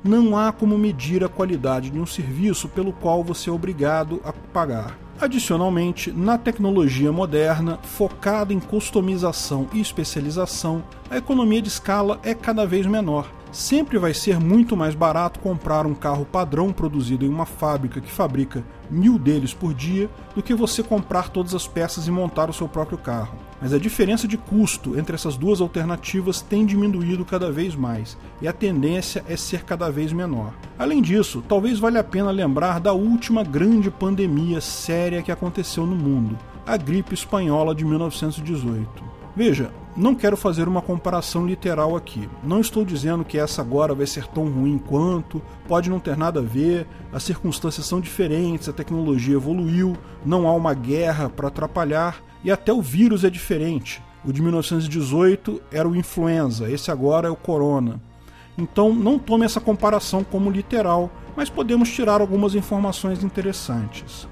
não 0.02 0.36
há 0.36 0.52
como 0.52 0.78
medir 0.78 1.24
a 1.24 1.28
qualidade 1.28 1.90
de 1.90 1.98
um 1.98 2.06
serviço 2.06 2.68
pelo 2.68 2.92
qual 2.92 3.22
você 3.22 3.50
é 3.50 3.52
obrigado 3.52 4.20
a 4.24 4.32
pagar. 4.32 4.98
Adicionalmente, 5.20 6.12
na 6.12 6.38
tecnologia 6.38 7.10
moderna, 7.10 7.78
focada 7.82 8.52
em 8.52 8.60
customização 8.60 9.66
e 9.72 9.80
especialização, 9.80 10.84
a 11.10 11.16
economia 11.16 11.60
de 11.60 11.68
escala 11.68 12.20
é 12.22 12.32
cada 12.34 12.64
vez 12.64 12.86
menor. 12.86 13.28
Sempre 13.50 13.98
vai 13.98 14.14
ser 14.14 14.38
muito 14.38 14.76
mais 14.76 14.94
barato 14.94 15.40
comprar 15.40 15.86
um 15.86 15.94
carro 15.94 16.24
padrão 16.24 16.72
produzido 16.72 17.24
em 17.24 17.28
uma 17.28 17.46
fábrica 17.46 18.00
que 18.00 18.12
fabrica 18.12 18.62
mil 18.88 19.18
deles 19.18 19.52
por 19.52 19.74
dia 19.74 20.08
do 20.36 20.42
que 20.42 20.54
você 20.54 20.82
comprar 20.84 21.30
todas 21.30 21.54
as 21.54 21.66
peças 21.66 22.06
e 22.06 22.10
montar 22.12 22.48
o 22.48 22.52
seu 22.52 22.68
próprio 22.68 22.98
carro. 22.98 23.47
Mas 23.60 23.72
a 23.72 23.78
diferença 23.78 24.28
de 24.28 24.36
custo 24.36 24.98
entre 24.98 25.14
essas 25.14 25.36
duas 25.36 25.60
alternativas 25.60 26.40
tem 26.40 26.64
diminuído 26.64 27.24
cada 27.24 27.50
vez 27.50 27.74
mais 27.74 28.16
e 28.40 28.46
a 28.46 28.52
tendência 28.52 29.24
é 29.28 29.36
ser 29.36 29.64
cada 29.64 29.90
vez 29.90 30.12
menor. 30.12 30.52
Além 30.78 31.02
disso, 31.02 31.42
talvez 31.48 31.78
valha 31.78 32.00
a 32.00 32.04
pena 32.04 32.30
lembrar 32.30 32.78
da 32.78 32.92
última 32.92 33.42
grande 33.42 33.90
pandemia 33.90 34.60
séria 34.60 35.22
que 35.22 35.32
aconteceu 35.32 35.84
no 35.84 35.96
mundo, 35.96 36.38
a 36.64 36.76
gripe 36.76 37.14
espanhola 37.14 37.74
de 37.74 37.84
1918. 37.84 39.02
Veja, 39.34 39.72
não 39.98 40.14
quero 40.14 40.36
fazer 40.36 40.68
uma 40.68 40.80
comparação 40.80 41.44
literal 41.44 41.96
aqui. 41.96 42.30
Não 42.44 42.60
estou 42.60 42.84
dizendo 42.84 43.24
que 43.24 43.36
essa 43.36 43.60
agora 43.60 43.96
vai 43.96 44.06
ser 44.06 44.28
tão 44.28 44.48
ruim 44.48 44.78
quanto, 44.78 45.42
pode 45.66 45.90
não 45.90 45.98
ter 45.98 46.16
nada 46.16 46.38
a 46.38 46.42
ver, 46.42 46.86
as 47.12 47.24
circunstâncias 47.24 47.84
são 47.84 48.00
diferentes, 48.00 48.68
a 48.68 48.72
tecnologia 48.72 49.34
evoluiu, 49.34 49.96
não 50.24 50.46
há 50.46 50.52
uma 50.52 50.72
guerra 50.72 51.28
para 51.28 51.48
atrapalhar 51.48 52.22
e 52.44 52.50
até 52.50 52.72
o 52.72 52.80
vírus 52.80 53.24
é 53.24 53.30
diferente. 53.30 54.00
O 54.24 54.32
de 54.32 54.40
1918 54.40 55.60
era 55.72 55.88
o 55.88 55.96
influenza, 55.96 56.70
esse 56.70 56.92
agora 56.92 57.26
é 57.26 57.30
o 57.30 57.36
corona. 57.36 58.00
Então 58.56 58.94
não 58.94 59.18
tome 59.18 59.44
essa 59.44 59.60
comparação 59.60 60.22
como 60.22 60.50
literal, 60.50 61.10
mas 61.36 61.50
podemos 61.50 61.90
tirar 61.90 62.20
algumas 62.20 62.54
informações 62.54 63.24
interessantes. 63.24 64.28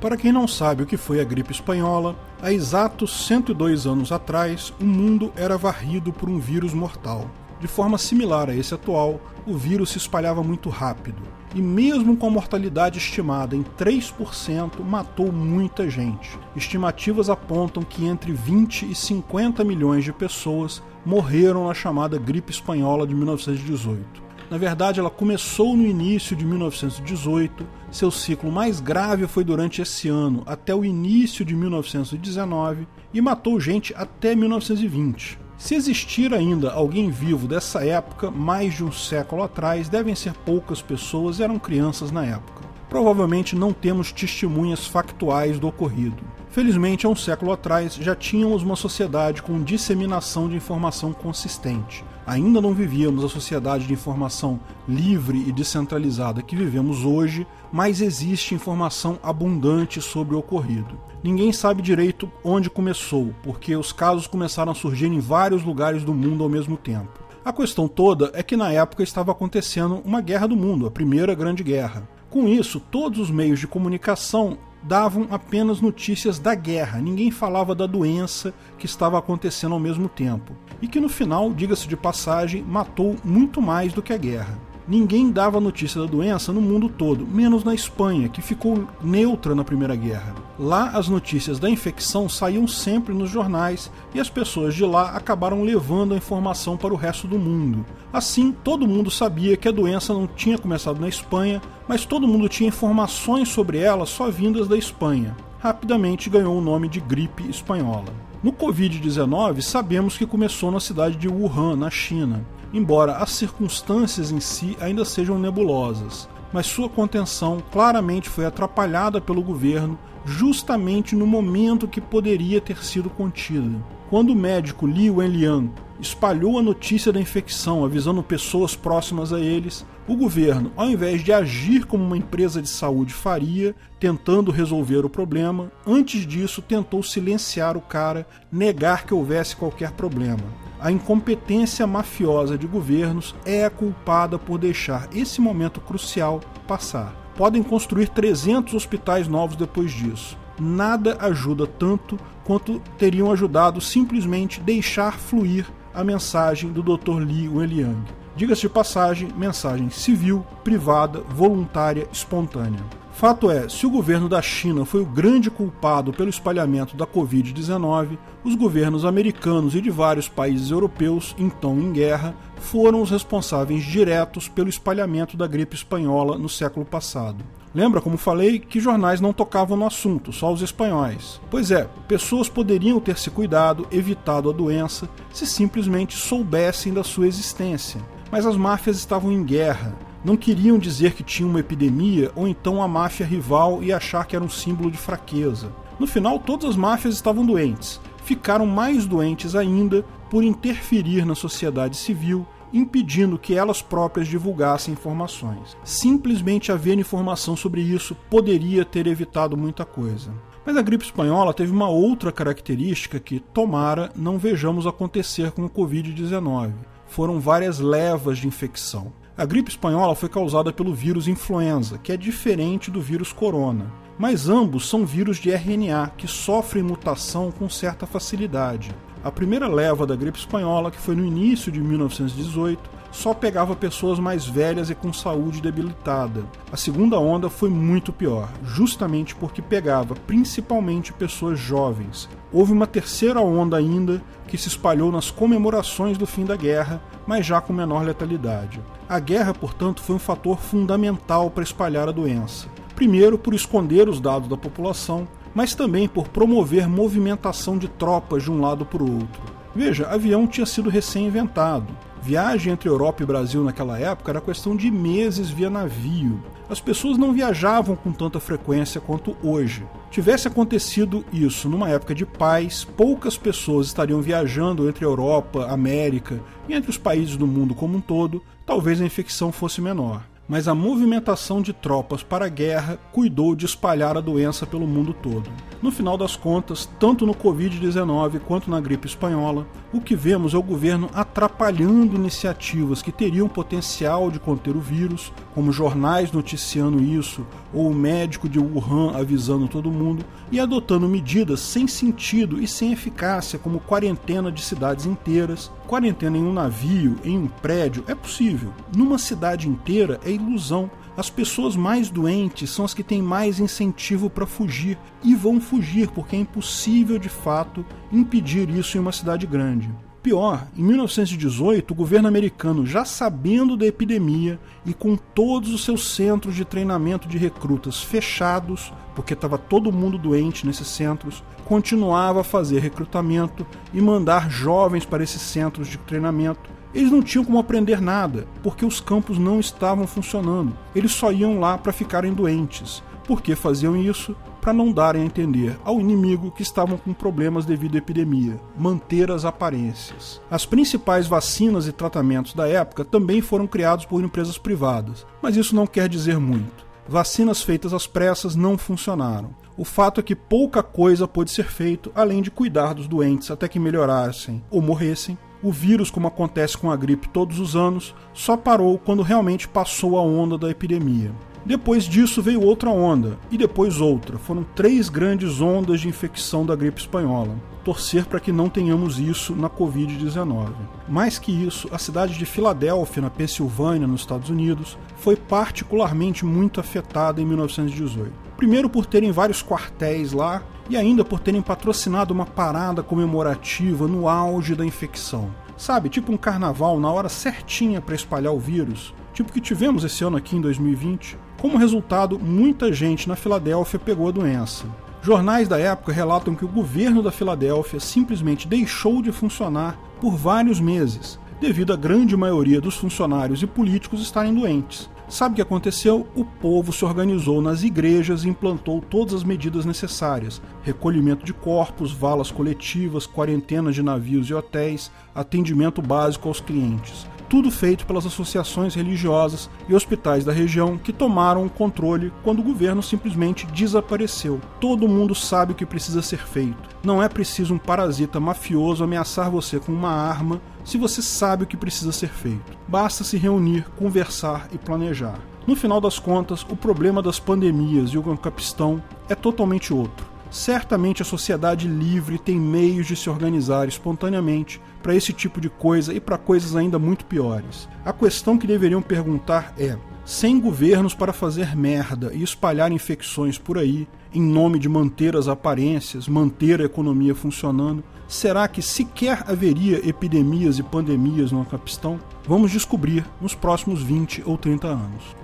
Para 0.00 0.16
quem 0.16 0.32
não 0.32 0.48
sabe 0.48 0.82
o 0.82 0.86
que 0.86 0.96
foi 0.96 1.20
a 1.20 1.24
gripe 1.24 1.52
espanhola, 1.52 2.16
há 2.40 2.50
exatos 2.50 3.26
102 3.26 3.86
anos 3.86 4.10
atrás, 4.10 4.72
o 4.80 4.84
mundo 4.84 5.30
era 5.36 5.58
varrido 5.58 6.10
por 6.10 6.26
um 6.30 6.38
vírus 6.38 6.72
mortal. 6.72 7.30
De 7.60 7.68
forma 7.68 7.98
similar 7.98 8.48
a 8.48 8.56
esse 8.56 8.72
atual, 8.72 9.20
o 9.46 9.54
vírus 9.58 9.90
se 9.90 9.98
espalhava 9.98 10.42
muito 10.42 10.70
rápido, 10.70 11.20
e 11.54 11.60
mesmo 11.60 12.16
com 12.16 12.28
a 12.28 12.30
mortalidade 12.30 12.96
estimada 12.96 13.54
em 13.54 13.62
3%, 13.62 14.82
matou 14.82 15.30
muita 15.30 15.90
gente. 15.90 16.38
Estimativas 16.56 17.28
apontam 17.28 17.82
que 17.82 18.06
entre 18.06 18.32
20 18.32 18.90
e 18.90 18.94
50 18.94 19.62
milhões 19.64 20.02
de 20.02 20.14
pessoas 20.14 20.82
morreram 21.04 21.68
na 21.68 21.74
chamada 21.74 22.16
gripe 22.16 22.50
espanhola 22.50 23.06
de 23.06 23.14
1918. 23.14 24.29
Na 24.50 24.58
verdade, 24.58 24.98
ela 24.98 25.08
começou 25.08 25.76
no 25.76 25.86
início 25.86 26.34
de 26.34 26.44
1918, 26.44 27.64
seu 27.88 28.10
ciclo 28.10 28.50
mais 28.50 28.80
grave 28.80 29.28
foi 29.28 29.44
durante 29.44 29.80
esse 29.80 30.08
ano, 30.08 30.42
até 30.44 30.74
o 30.74 30.84
início 30.84 31.44
de 31.44 31.54
1919, 31.54 32.88
e 33.14 33.20
matou 33.20 33.60
gente 33.60 33.94
até 33.96 34.34
1920. 34.34 35.38
Se 35.56 35.76
existir 35.76 36.34
ainda 36.34 36.72
alguém 36.72 37.10
vivo 37.10 37.46
dessa 37.46 37.86
época, 37.86 38.28
mais 38.28 38.74
de 38.74 38.82
um 38.82 38.90
século 38.90 39.44
atrás, 39.44 39.88
devem 39.88 40.16
ser 40.16 40.32
poucas 40.32 40.82
pessoas 40.82 41.38
eram 41.38 41.56
crianças 41.56 42.10
na 42.10 42.26
época. 42.26 42.64
Provavelmente 42.88 43.54
não 43.54 43.72
temos 43.72 44.10
testemunhas 44.10 44.84
factuais 44.84 45.60
do 45.60 45.68
ocorrido. 45.68 46.24
Felizmente, 46.48 47.06
há 47.06 47.08
um 47.08 47.14
século 47.14 47.52
atrás 47.52 47.94
já 47.94 48.16
tínhamos 48.16 48.64
uma 48.64 48.74
sociedade 48.74 49.42
com 49.42 49.62
disseminação 49.62 50.48
de 50.48 50.56
informação 50.56 51.12
consistente. 51.12 52.04
Ainda 52.26 52.60
não 52.60 52.74
vivíamos 52.74 53.24
a 53.24 53.28
sociedade 53.28 53.86
de 53.86 53.92
informação 53.92 54.60
livre 54.88 55.38
e 55.46 55.52
descentralizada 55.52 56.42
que 56.42 56.54
vivemos 56.54 57.04
hoje, 57.04 57.46
mas 57.72 58.00
existe 58.00 58.54
informação 58.54 59.18
abundante 59.22 60.00
sobre 60.00 60.34
o 60.34 60.38
ocorrido. 60.38 60.98
Ninguém 61.22 61.52
sabe 61.52 61.82
direito 61.82 62.30
onde 62.44 62.70
começou, 62.70 63.34
porque 63.42 63.76
os 63.76 63.92
casos 63.92 64.26
começaram 64.26 64.72
a 64.72 64.74
surgir 64.74 65.06
em 65.06 65.20
vários 65.20 65.62
lugares 65.62 66.04
do 66.04 66.14
mundo 66.14 66.42
ao 66.42 66.48
mesmo 66.48 66.76
tempo. 66.76 67.20
A 67.44 67.52
questão 67.52 67.88
toda 67.88 68.30
é 68.34 68.42
que 68.42 68.56
na 68.56 68.70
época 68.70 69.02
estava 69.02 69.32
acontecendo 69.32 70.02
uma 70.04 70.20
guerra 70.20 70.46
do 70.46 70.56
mundo, 70.56 70.86
a 70.86 70.90
Primeira 70.90 71.34
Grande 71.34 71.62
Guerra. 71.62 72.06
Com 72.28 72.46
isso, 72.46 72.78
todos 72.78 73.18
os 73.18 73.30
meios 73.30 73.58
de 73.58 73.66
comunicação 73.66 74.58
davam 74.82 75.26
apenas 75.30 75.80
notícias 75.80 76.38
da 76.38 76.54
guerra, 76.54 77.00
ninguém 77.00 77.30
falava 77.30 77.74
da 77.74 77.86
doença 77.86 78.54
que 78.78 78.86
estava 78.86 79.18
acontecendo 79.18 79.72
ao 79.72 79.80
mesmo 79.80 80.08
tempo. 80.08 80.54
E 80.82 80.88
que 80.88 81.00
no 81.00 81.08
final, 81.08 81.52
diga-se 81.52 81.86
de 81.86 81.96
passagem, 81.96 82.62
matou 82.62 83.16
muito 83.24 83.60
mais 83.60 83.92
do 83.92 84.02
que 84.02 84.12
a 84.12 84.16
guerra. 84.16 84.58
Ninguém 84.90 85.30
dava 85.30 85.60
notícia 85.60 86.00
da 86.00 86.06
doença 86.08 86.52
no 86.52 86.60
mundo 86.60 86.88
todo, 86.88 87.24
menos 87.24 87.62
na 87.62 87.72
Espanha, 87.72 88.28
que 88.28 88.42
ficou 88.42 88.88
neutra 89.00 89.54
na 89.54 89.62
Primeira 89.62 89.94
Guerra. 89.94 90.34
Lá, 90.58 90.90
as 90.90 91.08
notícias 91.08 91.60
da 91.60 91.70
infecção 91.70 92.28
saíam 92.28 92.66
sempre 92.66 93.14
nos 93.14 93.30
jornais 93.30 93.88
e 94.12 94.18
as 94.18 94.28
pessoas 94.28 94.74
de 94.74 94.84
lá 94.84 95.10
acabaram 95.12 95.62
levando 95.62 96.12
a 96.12 96.16
informação 96.16 96.76
para 96.76 96.92
o 96.92 96.96
resto 96.96 97.28
do 97.28 97.38
mundo. 97.38 97.86
Assim, 98.12 98.50
todo 98.64 98.88
mundo 98.88 99.12
sabia 99.12 99.56
que 99.56 99.68
a 99.68 99.72
doença 99.72 100.12
não 100.12 100.26
tinha 100.26 100.58
começado 100.58 101.00
na 101.00 101.08
Espanha, 101.08 101.62
mas 101.86 102.04
todo 102.04 102.26
mundo 102.26 102.48
tinha 102.48 102.68
informações 102.68 103.48
sobre 103.48 103.78
ela 103.78 104.06
só 104.06 104.28
vindas 104.28 104.66
da 104.66 104.76
Espanha. 104.76 105.36
Rapidamente 105.60 106.28
ganhou 106.28 106.58
o 106.58 106.60
nome 106.60 106.88
de 106.88 106.98
gripe 106.98 107.48
espanhola. 107.48 108.29
No 108.42 108.52
Covid-19, 108.52 109.60
sabemos 109.60 110.16
que 110.16 110.26
começou 110.26 110.70
na 110.70 110.80
cidade 110.80 111.16
de 111.16 111.28
Wuhan, 111.28 111.76
na 111.76 111.90
China 111.90 112.44
embora 112.72 113.16
as 113.16 113.30
circunstâncias 113.32 114.30
em 114.30 114.40
si 114.40 114.76
ainda 114.80 115.04
sejam 115.04 115.38
nebulosas, 115.38 116.28
mas 116.52 116.66
sua 116.66 116.88
contenção 116.88 117.62
claramente 117.70 118.28
foi 118.28 118.46
atrapalhada 118.46 119.20
pelo 119.20 119.42
governo 119.42 119.98
justamente 120.24 121.16
no 121.16 121.26
momento 121.26 121.88
que 121.88 122.00
poderia 122.00 122.60
ter 122.60 122.84
sido 122.84 123.08
contida. 123.10 123.78
Quando 124.08 124.30
o 124.30 124.36
médico 124.36 124.86
Li 124.86 125.10
Wenliang 125.10 125.70
espalhou 126.00 126.58
a 126.58 126.62
notícia 126.62 127.12
da 127.12 127.20
infecção 127.20 127.84
avisando 127.84 128.22
pessoas 128.22 128.74
próximas 128.74 129.32
a 129.32 129.40
eles, 129.40 129.86
o 130.08 130.16
governo, 130.16 130.72
ao 130.76 130.88
invés 130.88 131.22
de 131.22 131.32
agir 131.32 131.84
como 131.86 132.04
uma 132.04 132.16
empresa 132.16 132.60
de 132.60 132.68
saúde 132.68 133.12
faria, 133.12 133.74
tentando 133.98 134.50
resolver 134.50 135.04
o 135.04 135.10
problema, 135.10 135.70
antes 135.86 136.26
disso 136.26 136.62
tentou 136.62 137.02
silenciar 137.02 137.76
o 137.76 137.80
cara, 137.80 138.26
negar 138.50 139.04
que 139.04 139.14
houvesse 139.14 139.54
qualquer 139.56 139.92
problema 139.92 140.44
a 140.80 140.90
incompetência 140.90 141.86
mafiosa 141.86 142.56
de 142.56 142.66
governos 142.66 143.34
é 143.44 143.66
a 143.66 143.70
culpada 143.70 144.38
por 144.38 144.58
deixar 144.58 145.08
esse 145.14 145.40
momento 145.40 145.80
crucial 145.80 146.40
passar. 146.66 147.14
Podem 147.36 147.62
construir 147.62 148.08
300 148.08 148.74
hospitais 148.74 149.28
novos 149.28 149.56
depois 149.56 149.92
disso. 149.92 150.38
Nada 150.58 151.16
ajuda 151.20 151.66
tanto 151.66 152.18
quanto 152.44 152.80
teriam 152.98 153.30
ajudado 153.30 153.80
simplesmente 153.80 154.60
deixar 154.60 155.18
fluir 155.18 155.66
a 155.94 156.04
mensagem 156.04 156.72
do 156.72 156.82
Dr. 156.82 157.20
Li 157.20 157.48
Wenliang. 157.48 158.02
Diga-se 158.36 158.62
de 158.62 158.68
passagem, 158.68 159.28
mensagem 159.36 159.90
civil, 159.90 160.44
privada, 160.62 161.20
voluntária, 161.30 162.08
espontânea. 162.12 162.80
Fato 163.12 163.50
é, 163.50 163.68
se 163.68 163.86
o 163.86 163.90
governo 163.90 164.30
da 164.30 164.40
China 164.40 164.86
foi 164.86 165.02
o 165.02 165.06
grande 165.06 165.50
culpado 165.50 166.10
pelo 166.10 166.30
espalhamento 166.30 166.96
da 166.96 167.06
Covid-19, 167.06 168.16
os 168.42 168.54
governos 168.54 169.04
americanos 169.04 169.74
e 169.74 169.80
de 169.80 169.90
vários 169.90 170.26
países 170.26 170.70
europeus, 170.70 171.34
então 171.38 171.78
em 171.78 171.92
guerra, 171.92 172.34
foram 172.56 173.02
os 173.02 173.10
responsáveis 173.10 173.84
diretos 173.84 174.48
pelo 174.48 174.70
espalhamento 174.70 175.36
da 175.36 175.46
gripe 175.46 175.76
espanhola 175.76 176.38
no 176.38 176.48
século 176.48 176.86
passado. 176.86 177.44
Lembra, 177.72 178.00
como 178.00 178.16
falei, 178.16 178.58
que 178.58 178.80
jornais 178.80 179.20
não 179.20 179.32
tocavam 179.32 179.76
no 179.76 179.86
assunto, 179.86 180.32
só 180.32 180.52
os 180.52 180.60
espanhóis? 180.60 181.40
Pois 181.48 181.70
é, 181.70 181.88
pessoas 182.08 182.48
poderiam 182.48 182.98
ter 182.98 183.16
se 183.16 183.30
cuidado, 183.30 183.86
evitado 183.92 184.50
a 184.50 184.52
doença, 184.52 185.08
se 185.32 185.46
simplesmente 185.46 186.16
soubessem 186.16 186.92
da 186.92 187.04
sua 187.04 187.28
existência. 187.28 188.00
Mas 188.30 188.44
as 188.44 188.56
máfias 188.56 188.96
estavam 188.96 189.30
em 189.30 189.44
guerra, 189.44 189.96
não 190.24 190.36
queriam 190.36 190.78
dizer 190.78 191.12
que 191.12 191.22
tinha 191.22 191.48
uma 191.48 191.60
epidemia 191.60 192.32
ou 192.34 192.48
então 192.48 192.82
a 192.82 192.88
máfia 192.88 193.24
rival 193.24 193.82
e 193.82 193.92
achar 193.92 194.26
que 194.26 194.34
era 194.34 194.44
um 194.44 194.50
símbolo 194.50 194.90
de 194.90 194.98
fraqueza. 194.98 195.72
No 195.98 196.06
final, 196.06 196.38
todas 196.40 196.70
as 196.70 196.76
máfias 196.76 197.14
estavam 197.14 197.46
doentes. 197.46 198.00
Ficaram 198.24 198.66
mais 198.66 199.06
doentes 199.06 199.54
ainda 199.54 200.04
por 200.28 200.42
interferir 200.42 201.24
na 201.24 201.34
sociedade 201.34 201.96
civil, 201.96 202.46
impedindo 202.72 203.38
que 203.38 203.54
elas 203.54 203.82
próprias 203.82 204.28
divulgassem 204.28 204.94
informações. 204.94 205.76
Simplesmente 205.84 206.72
haver 206.72 206.98
informação 206.98 207.56
sobre 207.56 207.80
isso 207.80 208.16
poderia 208.28 208.84
ter 208.84 209.06
evitado 209.06 209.56
muita 209.56 209.84
coisa. 209.84 210.32
Mas 210.64 210.76
a 210.76 210.82
gripe 210.82 211.04
espanhola 211.04 211.54
teve 211.54 211.72
uma 211.72 211.88
outra 211.88 212.30
característica 212.30 213.18
que, 213.18 213.40
tomara, 213.40 214.12
não 214.14 214.38
vejamos 214.38 214.86
acontecer 214.86 215.50
com 215.52 215.64
o 215.64 215.70
Covid-19. 215.70 216.72
Foram 217.06 217.40
várias 217.40 217.80
levas 217.80 218.38
de 218.38 218.46
infecção. 218.46 219.12
A 219.36 219.46
gripe 219.46 219.70
espanhola 219.70 220.14
foi 220.14 220.28
causada 220.28 220.72
pelo 220.72 220.94
vírus 220.94 221.26
influenza, 221.26 221.98
que 221.98 222.12
é 222.12 222.16
diferente 222.16 222.90
do 222.90 223.00
vírus 223.00 223.32
corona, 223.32 223.90
mas 224.18 224.50
ambos 224.50 224.86
são 224.86 225.06
vírus 225.06 225.38
de 225.38 225.50
RNA 225.50 226.12
que 226.16 226.28
sofrem 226.28 226.82
mutação 226.82 227.50
com 227.50 227.66
certa 227.66 228.06
facilidade. 228.06 228.94
A 229.22 229.30
primeira 229.30 229.68
leva 229.68 230.06
da 230.06 230.16
gripe 230.16 230.38
espanhola, 230.38 230.90
que 230.90 230.98
foi 230.98 231.14
no 231.14 231.24
início 231.24 231.70
de 231.70 231.78
1918, 231.78 233.00
só 233.12 233.34
pegava 233.34 233.76
pessoas 233.76 234.18
mais 234.18 234.46
velhas 234.46 234.88
e 234.88 234.94
com 234.94 235.12
saúde 235.12 235.60
debilitada. 235.60 236.44
A 236.72 236.76
segunda 236.76 237.18
onda 237.18 237.50
foi 237.50 237.68
muito 237.68 238.14
pior, 238.14 238.48
justamente 238.64 239.34
porque 239.34 239.60
pegava 239.60 240.14
principalmente 240.14 241.12
pessoas 241.12 241.58
jovens. 241.58 242.28
Houve 242.50 242.72
uma 242.72 242.86
terceira 242.86 243.40
onda 243.40 243.76
ainda 243.76 244.22
que 244.46 244.56
se 244.56 244.68
espalhou 244.68 245.12
nas 245.12 245.30
comemorações 245.30 246.16
do 246.16 246.26
fim 246.26 246.44
da 246.44 246.56
guerra, 246.56 247.02
mas 247.26 247.44
já 247.44 247.60
com 247.60 247.72
menor 247.72 248.02
letalidade. 248.04 248.80
A 249.08 249.18
guerra, 249.18 249.52
portanto, 249.52 250.00
foi 250.00 250.16
um 250.16 250.20
fator 250.20 250.58
fundamental 250.58 251.50
para 251.50 251.62
espalhar 251.62 252.08
a 252.08 252.12
doença. 252.12 252.68
Primeiro, 252.94 253.38
por 253.38 253.54
esconder 253.54 254.08
os 254.08 254.20
dados 254.20 254.48
da 254.48 254.56
população, 254.56 255.28
mas 255.54 255.74
também 255.74 256.08
por 256.08 256.28
promover 256.28 256.88
movimentação 256.88 257.78
de 257.78 257.88
tropas 257.88 258.42
de 258.42 258.50
um 258.50 258.60
lado 258.60 258.84
para 258.84 259.02
o 259.02 259.12
outro. 259.12 259.42
Veja, 259.74 260.08
avião 260.08 260.46
tinha 260.46 260.66
sido 260.66 260.90
recém-inventado. 260.90 261.86
Viagem 262.22 262.72
entre 262.72 262.88
Europa 262.88 263.22
e 263.22 263.26
Brasil 263.26 263.64
naquela 263.64 263.98
época 263.98 264.30
era 264.30 264.40
questão 264.40 264.76
de 264.76 264.90
meses 264.90 265.48
via 265.48 265.70
navio. 265.70 266.42
As 266.68 266.80
pessoas 266.80 267.16
não 267.16 267.32
viajavam 267.32 267.96
com 267.96 268.12
tanta 268.12 268.38
frequência 268.38 269.00
quanto 269.00 269.36
hoje. 269.42 269.86
Tivesse 270.10 270.46
acontecido 270.46 271.24
isso 271.32 271.68
numa 271.68 271.88
época 271.88 272.14
de 272.14 272.26
paz, 272.26 272.84
poucas 272.84 273.38
pessoas 273.38 273.86
estariam 273.86 274.20
viajando 274.20 274.88
entre 274.88 275.04
Europa, 275.04 275.66
América 275.70 276.40
e 276.68 276.74
entre 276.74 276.90
os 276.90 276.98
países 276.98 277.36
do 277.36 277.46
mundo 277.46 277.74
como 277.74 277.96
um 277.96 278.00
todo, 278.00 278.42
talvez 278.66 279.00
a 279.00 279.06
infecção 279.06 279.50
fosse 279.50 279.80
menor 279.80 280.29
mas 280.50 280.66
a 280.66 280.74
movimentação 280.74 281.62
de 281.62 281.72
tropas 281.72 282.24
para 282.24 282.46
a 282.46 282.48
guerra 282.48 282.98
cuidou 283.12 283.54
de 283.54 283.66
espalhar 283.66 284.16
a 284.16 284.20
doença 284.20 284.66
pelo 284.66 284.84
mundo 284.84 285.14
todo. 285.14 285.48
No 285.80 285.92
final 285.92 286.18
das 286.18 286.34
contas, 286.34 286.90
tanto 286.98 287.24
no 287.24 287.32
Covid-19 287.32 288.40
quanto 288.40 288.68
na 288.68 288.80
gripe 288.80 289.06
espanhola, 289.06 289.64
o 289.92 290.00
que 290.00 290.16
vemos 290.16 290.52
é 290.52 290.58
o 290.58 290.62
governo 290.62 291.08
atrapalhando 291.14 292.16
iniciativas 292.16 293.00
que 293.00 293.12
teriam 293.12 293.48
potencial 293.48 294.28
de 294.28 294.40
conter 294.40 294.74
o 294.74 294.80
vírus, 294.80 295.32
como 295.54 295.70
jornais 295.70 296.32
noticiando 296.32 297.00
isso, 297.00 297.46
ou 297.72 297.88
o 297.88 297.94
médico 297.94 298.48
de 298.48 298.58
Wuhan 298.58 299.16
avisando 299.16 299.68
todo 299.68 299.88
mundo, 299.90 300.24
e 300.50 300.58
adotando 300.58 301.08
medidas 301.08 301.60
sem 301.60 301.86
sentido 301.86 302.60
e 302.60 302.66
sem 302.66 302.92
eficácia, 302.92 303.56
como 303.56 303.78
quarentena 303.78 304.50
de 304.50 304.60
cidades 304.60 305.06
inteiras. 305.06 305.70
Quarentena 305.90 306.38
em 306.38 306.44
um 306.44 306.52
navio, 306.52 307.16
em 307.24 307.36
um 307.36 307.48
prédio, 307.48 308.04
é 308.06 308.14
possível. 308.14 308.72
Numa 308.96 309.18
cidade 309.18 309.68
inteira 309.68 310.20
é 310.24 310.30
ilusão. 310.30 310.88
As 311.16 311.28
pessoas 311.28 311.74
mais 311.74 312.08
doentes 312.08 312.70
são 312.70 312.84
as 312.84 312.94
que 312.94 313.02
têm 313.02 313.20
mais 313.20 313.58
incentivo 313.58 314.30
para 314.30 314.46
fugir 314.46 314.96
e 315.20 315.34
vão 315.34 315.60
fugir 315.60 316.08
porque 316.10 316.36
é 316.36 316.38
impossível 316.38 317.18
de 317.18 317.28
fato 317.28 317.84
impedir 318.12 318.70
isso 318.70 318.96
em 318.96 319.00
uma 319.00 319.10
cidade 319.10 319.48
grande. 319.48 319.90
Pior, 320.22 320.66
em 320.76 320.82
1918, 320.82 321.92
o 321.92 321.94
governo 321.94 322.28
americano, 322.28 322.84
já 322.84 323.06
sabendo 323.06 323.74
da 323.74 323.86
epidemia 323.86 324.60
e 324.84 324.92
com 324.92 325.16
todos 325.16 325.72
os 325.72 325.82
seus 325.82 326.14
centros 326.14 326.54
de 326.54 326.62
treinamento 326.62 327.26
de 327.26 327.38
recrutas 327.38 328.02
fechados, 328.02 328.92
porque 329.16 329.32
estava 329.32 329.56
todo 329.56 329.90
mundo 329.90 330.18
doente 330.18 330.66
nesses 330.66 330.88
centros, 330.88 331.42
continuava 331.64 332.42
a 332.42 332.44
fazer 332.44 332.80
recrutamento 332.80 333.66
e 333.94 334.00
mandar 334.02 334.50
jovens 334.50 335.06
para 335.06 335.24
esses 335.24 335.40
centros 335.40 335.88
de 335.88 335.96
treinamento. 335.96 336.68
Eles 336.94 337.10
não 337.10 337.22
tinham 337.22 337.44
como 337.44 337.58
aprender 337.58 337.98
nada, 337.98 338.46
porque 338.62 338.84
os 338.84 339.00
campos 339.00 339.38
não 339.38 339.58
estavam 339.58 340.06
funcionando. 340.06 340.76
Eles 340.94 341.12
só 341.12 341.32
iam 341.32 341.58
lá 341.58 341.78
para 341.78 341.94
ficarem 341.94 342.34
doentes. 342.34 343.02
Por 343.26 343.40
que 343.40 343.54
faziam 343.54 343.96
isso? 343.96 344.36
Para 344.60 344.72
não 344.72 344.92
darem 344.92 345.22
a 345.22 345.24
entender 345.24 345.78
ao 345.84 346.00
inimigo 346.00 346.50
que 346.50 346.62
estavam 346.62 346.98
com 346.98 347.12
problemas 347.12 347.64
devido 347.64 347.94
à 347.94 347.98
epidemia, 347.98 348.60
manter 348.76 349.30
as 349.30 349.44
aparências. 349.44 350.40
As 350.50 350.66
principais 350.66 351.26
vacinas 351.26 351.88
e 351.88 351.92
tratamentos 351.92 352.54
da 352.54 352.68
época 352.68 353.04
também 353.04 353.40
foram 353.40 353.66
criados 353.66 354.04
por 354.04 354.22
empresas 354.22 354.58
privadas, 354.58 355.26
mas 355.42 355.56
isso 355.56 355.74
não 355.74 355.86
quer 355.86 356.08
dizer 356.08 356.38
muito. 356.38 356.90
Vacinas 357.08 357.62
feitas 357.62 357.92
às 357.92 358.06
pressas 358.06 358.54
não 358.54 358.78
funcionaram. 358.78 359.50
O 359.76 359.84
fato 359.84 360.20
é 360.20 360.22
que 360.22 360.36
pouca 360.36 360.82
coisa 360.82 361.26
pôde 361.26 361.50
ser 361.50 361.64
feito 361.64 362.12
além 362.14 362.42
de 362.42 362.50
cuidar 362.50 362.94
dos 362.94 363.08
doentes 363.08 363.50
até 363.50 363.66
que 363.66 363.78
melhorassem 363.78 364.62
ou 364.70 364.82
morressem 364.82 365.38
O 365.62 365.72
vírus, 365.72 366.10
como 366.10 366.26
acontece 366.26 366.78
com 366.78 366.90
a 366.90 366.96
gripe 366.96 367.28
todos 367.28 367.58
os 367.58 367.76
anos, 367.76 368.14
só 368.32 368.56
parou 368.56 368.98
quando 368.98 369.22
realmente 369.22 369.68
passou 369.68 370.16
a 370.16 370.22
onda 370.22 370.56
da 370.56 370.70
epidemia. 370.70 371.32
Depois 371.64 372.04
disso 372.04 372.40
veio 372.40 372.62
outra 372.62 372.90
onda, 372.90 373.38
e 373.50 373.58
depois 373.58 374.00
outra. 374.00 374.38
Foram 374.38 374.64
três 374.74 375.08
grandes 375.08 375.60
ondas 375.60 376.00
de 376.00 376.08
infecção 376.08 376.64
da 376.64 376.74
gripe 376.74 377.00
espanhola. 377.00 377.54
Torcer 377.84 378.26
para 378.26 378.40
que 378.40 378.52
não 378.52 378.68
tenhamos 378.68 379.18
isso 379.18 379.54
na 379.54 379.68
Covid-19. 379.68 380.70
Mais 381.08 381.38
que 381.38 381.52
isso, 381.52 381.88
a 381.92 381.98
cidade 381.98 382.38
de 382.38 382.46
Filadélfia, 382.46 383.22
na 383.22 383.30
Pensilvânia, 383.30 384.06
nos 384.06 384.22
Estados 384.22 384.50
Unidos, 384.50 384.98
foi 385.16 385.36
particularmente 385.36 386.44
muito 386.44 386.80
afetada 386.80 387.40
em 387.40 387.46
1918. 387.46 388.32
Primeiro 388.56 388.90
por 388.90 389.06
terem 389.06 389.32
vários 389.32 389.62
quartéis 389.62 390.32
lá 390.32 390.62
e 390.90 390.96
ainda 390.96 391.24
por 391.24 391.40
terem 391.40 391.62
patrocinado 391.62 392.34
uma 392.34 392.44
parada 392.44 393.02
comemorativa 393.02 394.06
no 394.06 394.28
auge 394.28 394.74
da 394.74 394.84
infecção. 394.84 395.50
Sabe, 395.76 396.10
tipo 396.10 396.30
um 396.30 396.36
carnaval 396.36 397.00
na 397.00 397.10
hora 397.10 397.30
certinha 397.30 398.02
para 398.02 398.14
espalhar 398.14 398.52
o 398.52 398.58
vírus, 398.58 399.14
tipo 399.32 399.50
que 399.50 399.62
tivemos 399.62 400.04
esse 400.04 400.22
ano 400.22 400.36
aqui 400.36 400.56
em 400.56 400.60
2020. 400.60 401.38
Como 401.60 401.76
resultado, 401.76 402.38
muita 402.38 402.90
gente 402.90 403.28
na 403.28 403.36
Filadélfia 403.36 403.98
pegou 403.98 404.26
a 404.28 404.32
doença. 404.32 404.86
Jornais 405.20 405.68
da 405.68 405.78
época 405.78 406.10
relatam 406.10 406.54
que 406.54 406.64
o 406.64 406.68
governo 406.68 407.22
da 407.22 407.30
Filadélfia 407.30 408.00
simplesmente 408.00 408.66
deixou 408.66 409.20
de 409.20 409.30
funcionar 409.30 410.00
por 410.18 410.34
vários 410.36 410.80
meses, 410.80 411.38
devido 411.60 411.92
à 411.92 411.96
grande 411.96 412.34
maioria 412.34 412.80
dos 412.80 412.96
funcionários 412.96 413.62
e 413.62 413.66
políticos 413.66 414.22
estarem 414.22 414.54
doentes. 414.54 415.10
Sabe 415.28 415.52
o 415.52 415.56
que 415.56 415.62
aconteceu? 415.62 416.26
O 416.34 416.46
povo 416.46 416.94
se 416.94 417.04
organizou 417.04 417.60
nas 417.60 417.82
igrejas 417.82 418.42
e 418.42 418.48
implantou 418.48 419.02
todas 419.02 419.34
as 419.34 419.44
medidas 419.44 419.84
necessárias: 419.84 420.62
recolhimento 420.82 421.44
de 421.44 421.52
corpos, 421.52 422.10
valas 422.10 422.50
coletivas, 422.50 423.26
quarentena 423.26 423.92
de 423.92 424.02
navios 424.02 424.48
e 424.48 424.54
hotéis, 424.54 425.12
atendimento 425.34 426.00
básico 426.00 426.48
aos 426.48 426.58
clientes 426.58 427.26
tudo 427.50 427.68
feito 427.68 428.06
pelas 428.06 428.24
associações 428.24 428.94
religiosas 428.94 429.68
e 429.88 429.94
hospitais 429.94 430.44
da 430.44 430.52
região 430.52 430.96
que 430.96 431.12
tomaram 431.12 431.66
o 431.66 431.68
controle 431.68 432.32
quando 432.44 432.60
o 432.60 432.62
governo 432.62 433.02
simplesmente 433.02 433.66
desapareceu. 433.66 434.60
Todo 434.80 435.08
mundo 435.08 435.34
sabe 435.34 435.72
o 435.72 435.74
que 435.74 435.84
precisa 435.84 436.22
ser 436.22 436.38
feito. 436.38 436.88
Não 437.02 437.20
é 437.20 437.28
preciso 437.28 437.74
um 437.74 437.78
parasita 437.78 438.38
mafioso 438.38 439.02
ameaçar 439.02 439.50
você 439.50 439.80
com 439.80 439.90
uma 439.90 440.12
arma 440.12 440.62
se 440.84 440.96
você 440.96 441.20
sabe 441.20 441.64
o 441.64 441.66
que 441.66 441.76
precisa 441.76 442.12
ser 442.12 442.28
feito. 442.28 442.78
Basta 442.86 443.24
se 443.24 443.36
reunir, 443.36 443.84
conversar 443.96 444.68
e 444.72 444.78
planejar. 444.78 445.40
No 445.66 445.74
final 445.74 446.00
das 446.00 446.20
contas, 446.20 446.64
o 446.70 446.76
problema 446.76 447.20
das 447.20 447.40
pandemias 447.40 448.10
e 448.10 448.18
o 448.18 448.36
Campistão 448.36 449.02
é 449.28 449.34
totalmente 449.34 449.92
outro. 449.92 450.24
Certamente 450.50 451.22
a 451.22 451.24
sociedade 451.24 451.86
livre 451.86 452.38
tem 452.38 452.58
meios 452.58 453.06
de 453.06 453.14
se 453.14 453.30
organizar 453.30 453.86
espontaneamente 453.86 454.80
para 455.02 455.14
esse 455.14 455.32
tipo 455.32 455.60
de 455.60 455.68
coisa 455.68 456.12
e 456.14 456.20
para 456.20 456.38
coisas 456.38 456.76
ainda 456.76 456.98
muito 456.98 457.24
piores. 457.24 457.88
A 458.04 458.12
questão 458.12 458.58
que 458.58 458.66
deveriam 458.66 459.02
perguntar 459.02 459.74
é: 459.78 459.96
sem 460.24 460.60
governos 460.60 461.14
para 461.14 461.32
fazer 461.32 461.76
merda 461.76 462.32
e 462.32 462.42
espalhar 462.42 462.92
infecções 462.92 463.58
por 463.58 463.78
aí, 463.78 464.06
em 464.32 464.40
nome 464.40 464.78
de 464.78 464.88
manter 464.88 465.34
as 465.34 465.48
aparências, 465.48 466.28
manter 466.28 466.80
a 466.80 466.84
economia 466.84 467.34
funcionando, 467.34 468.04
será 468.28 468.68
que 468.68 468.80
sequer 468.80 469.42
haveria 469.48 470.08
epidemias 470.08 470.78
e 470.78 470.82
pandemias 470.82 471.50
no 471.50 471.64
Capistão? 471.64 472.20
Vamos 472.46 472.70
descobrir 472.70 473.24
nos 473.40 473.54
próximos 473.54 474.02
20 474.02 474.44
ou 474.46 474.56
30 474.56 474.86
anos. 474.86 475.40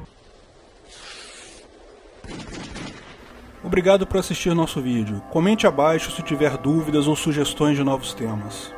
Obrigado 3.65 4.07
por 4.07 4.19
assistir 4.19 4.55
nosso 4.55 4.81
vídeo. 4.81 5.21
Comente 5.33 5.67
abaixo 5.67 6.13
se 6.13 6.23
tiver 6.23 6.57
dúvidas 6.57 7.09
ou 7.09 7.17
sugestões 7.17 7.77
de 7.77 7.83
novos 7.83 8.15
temas. 8.15 8.76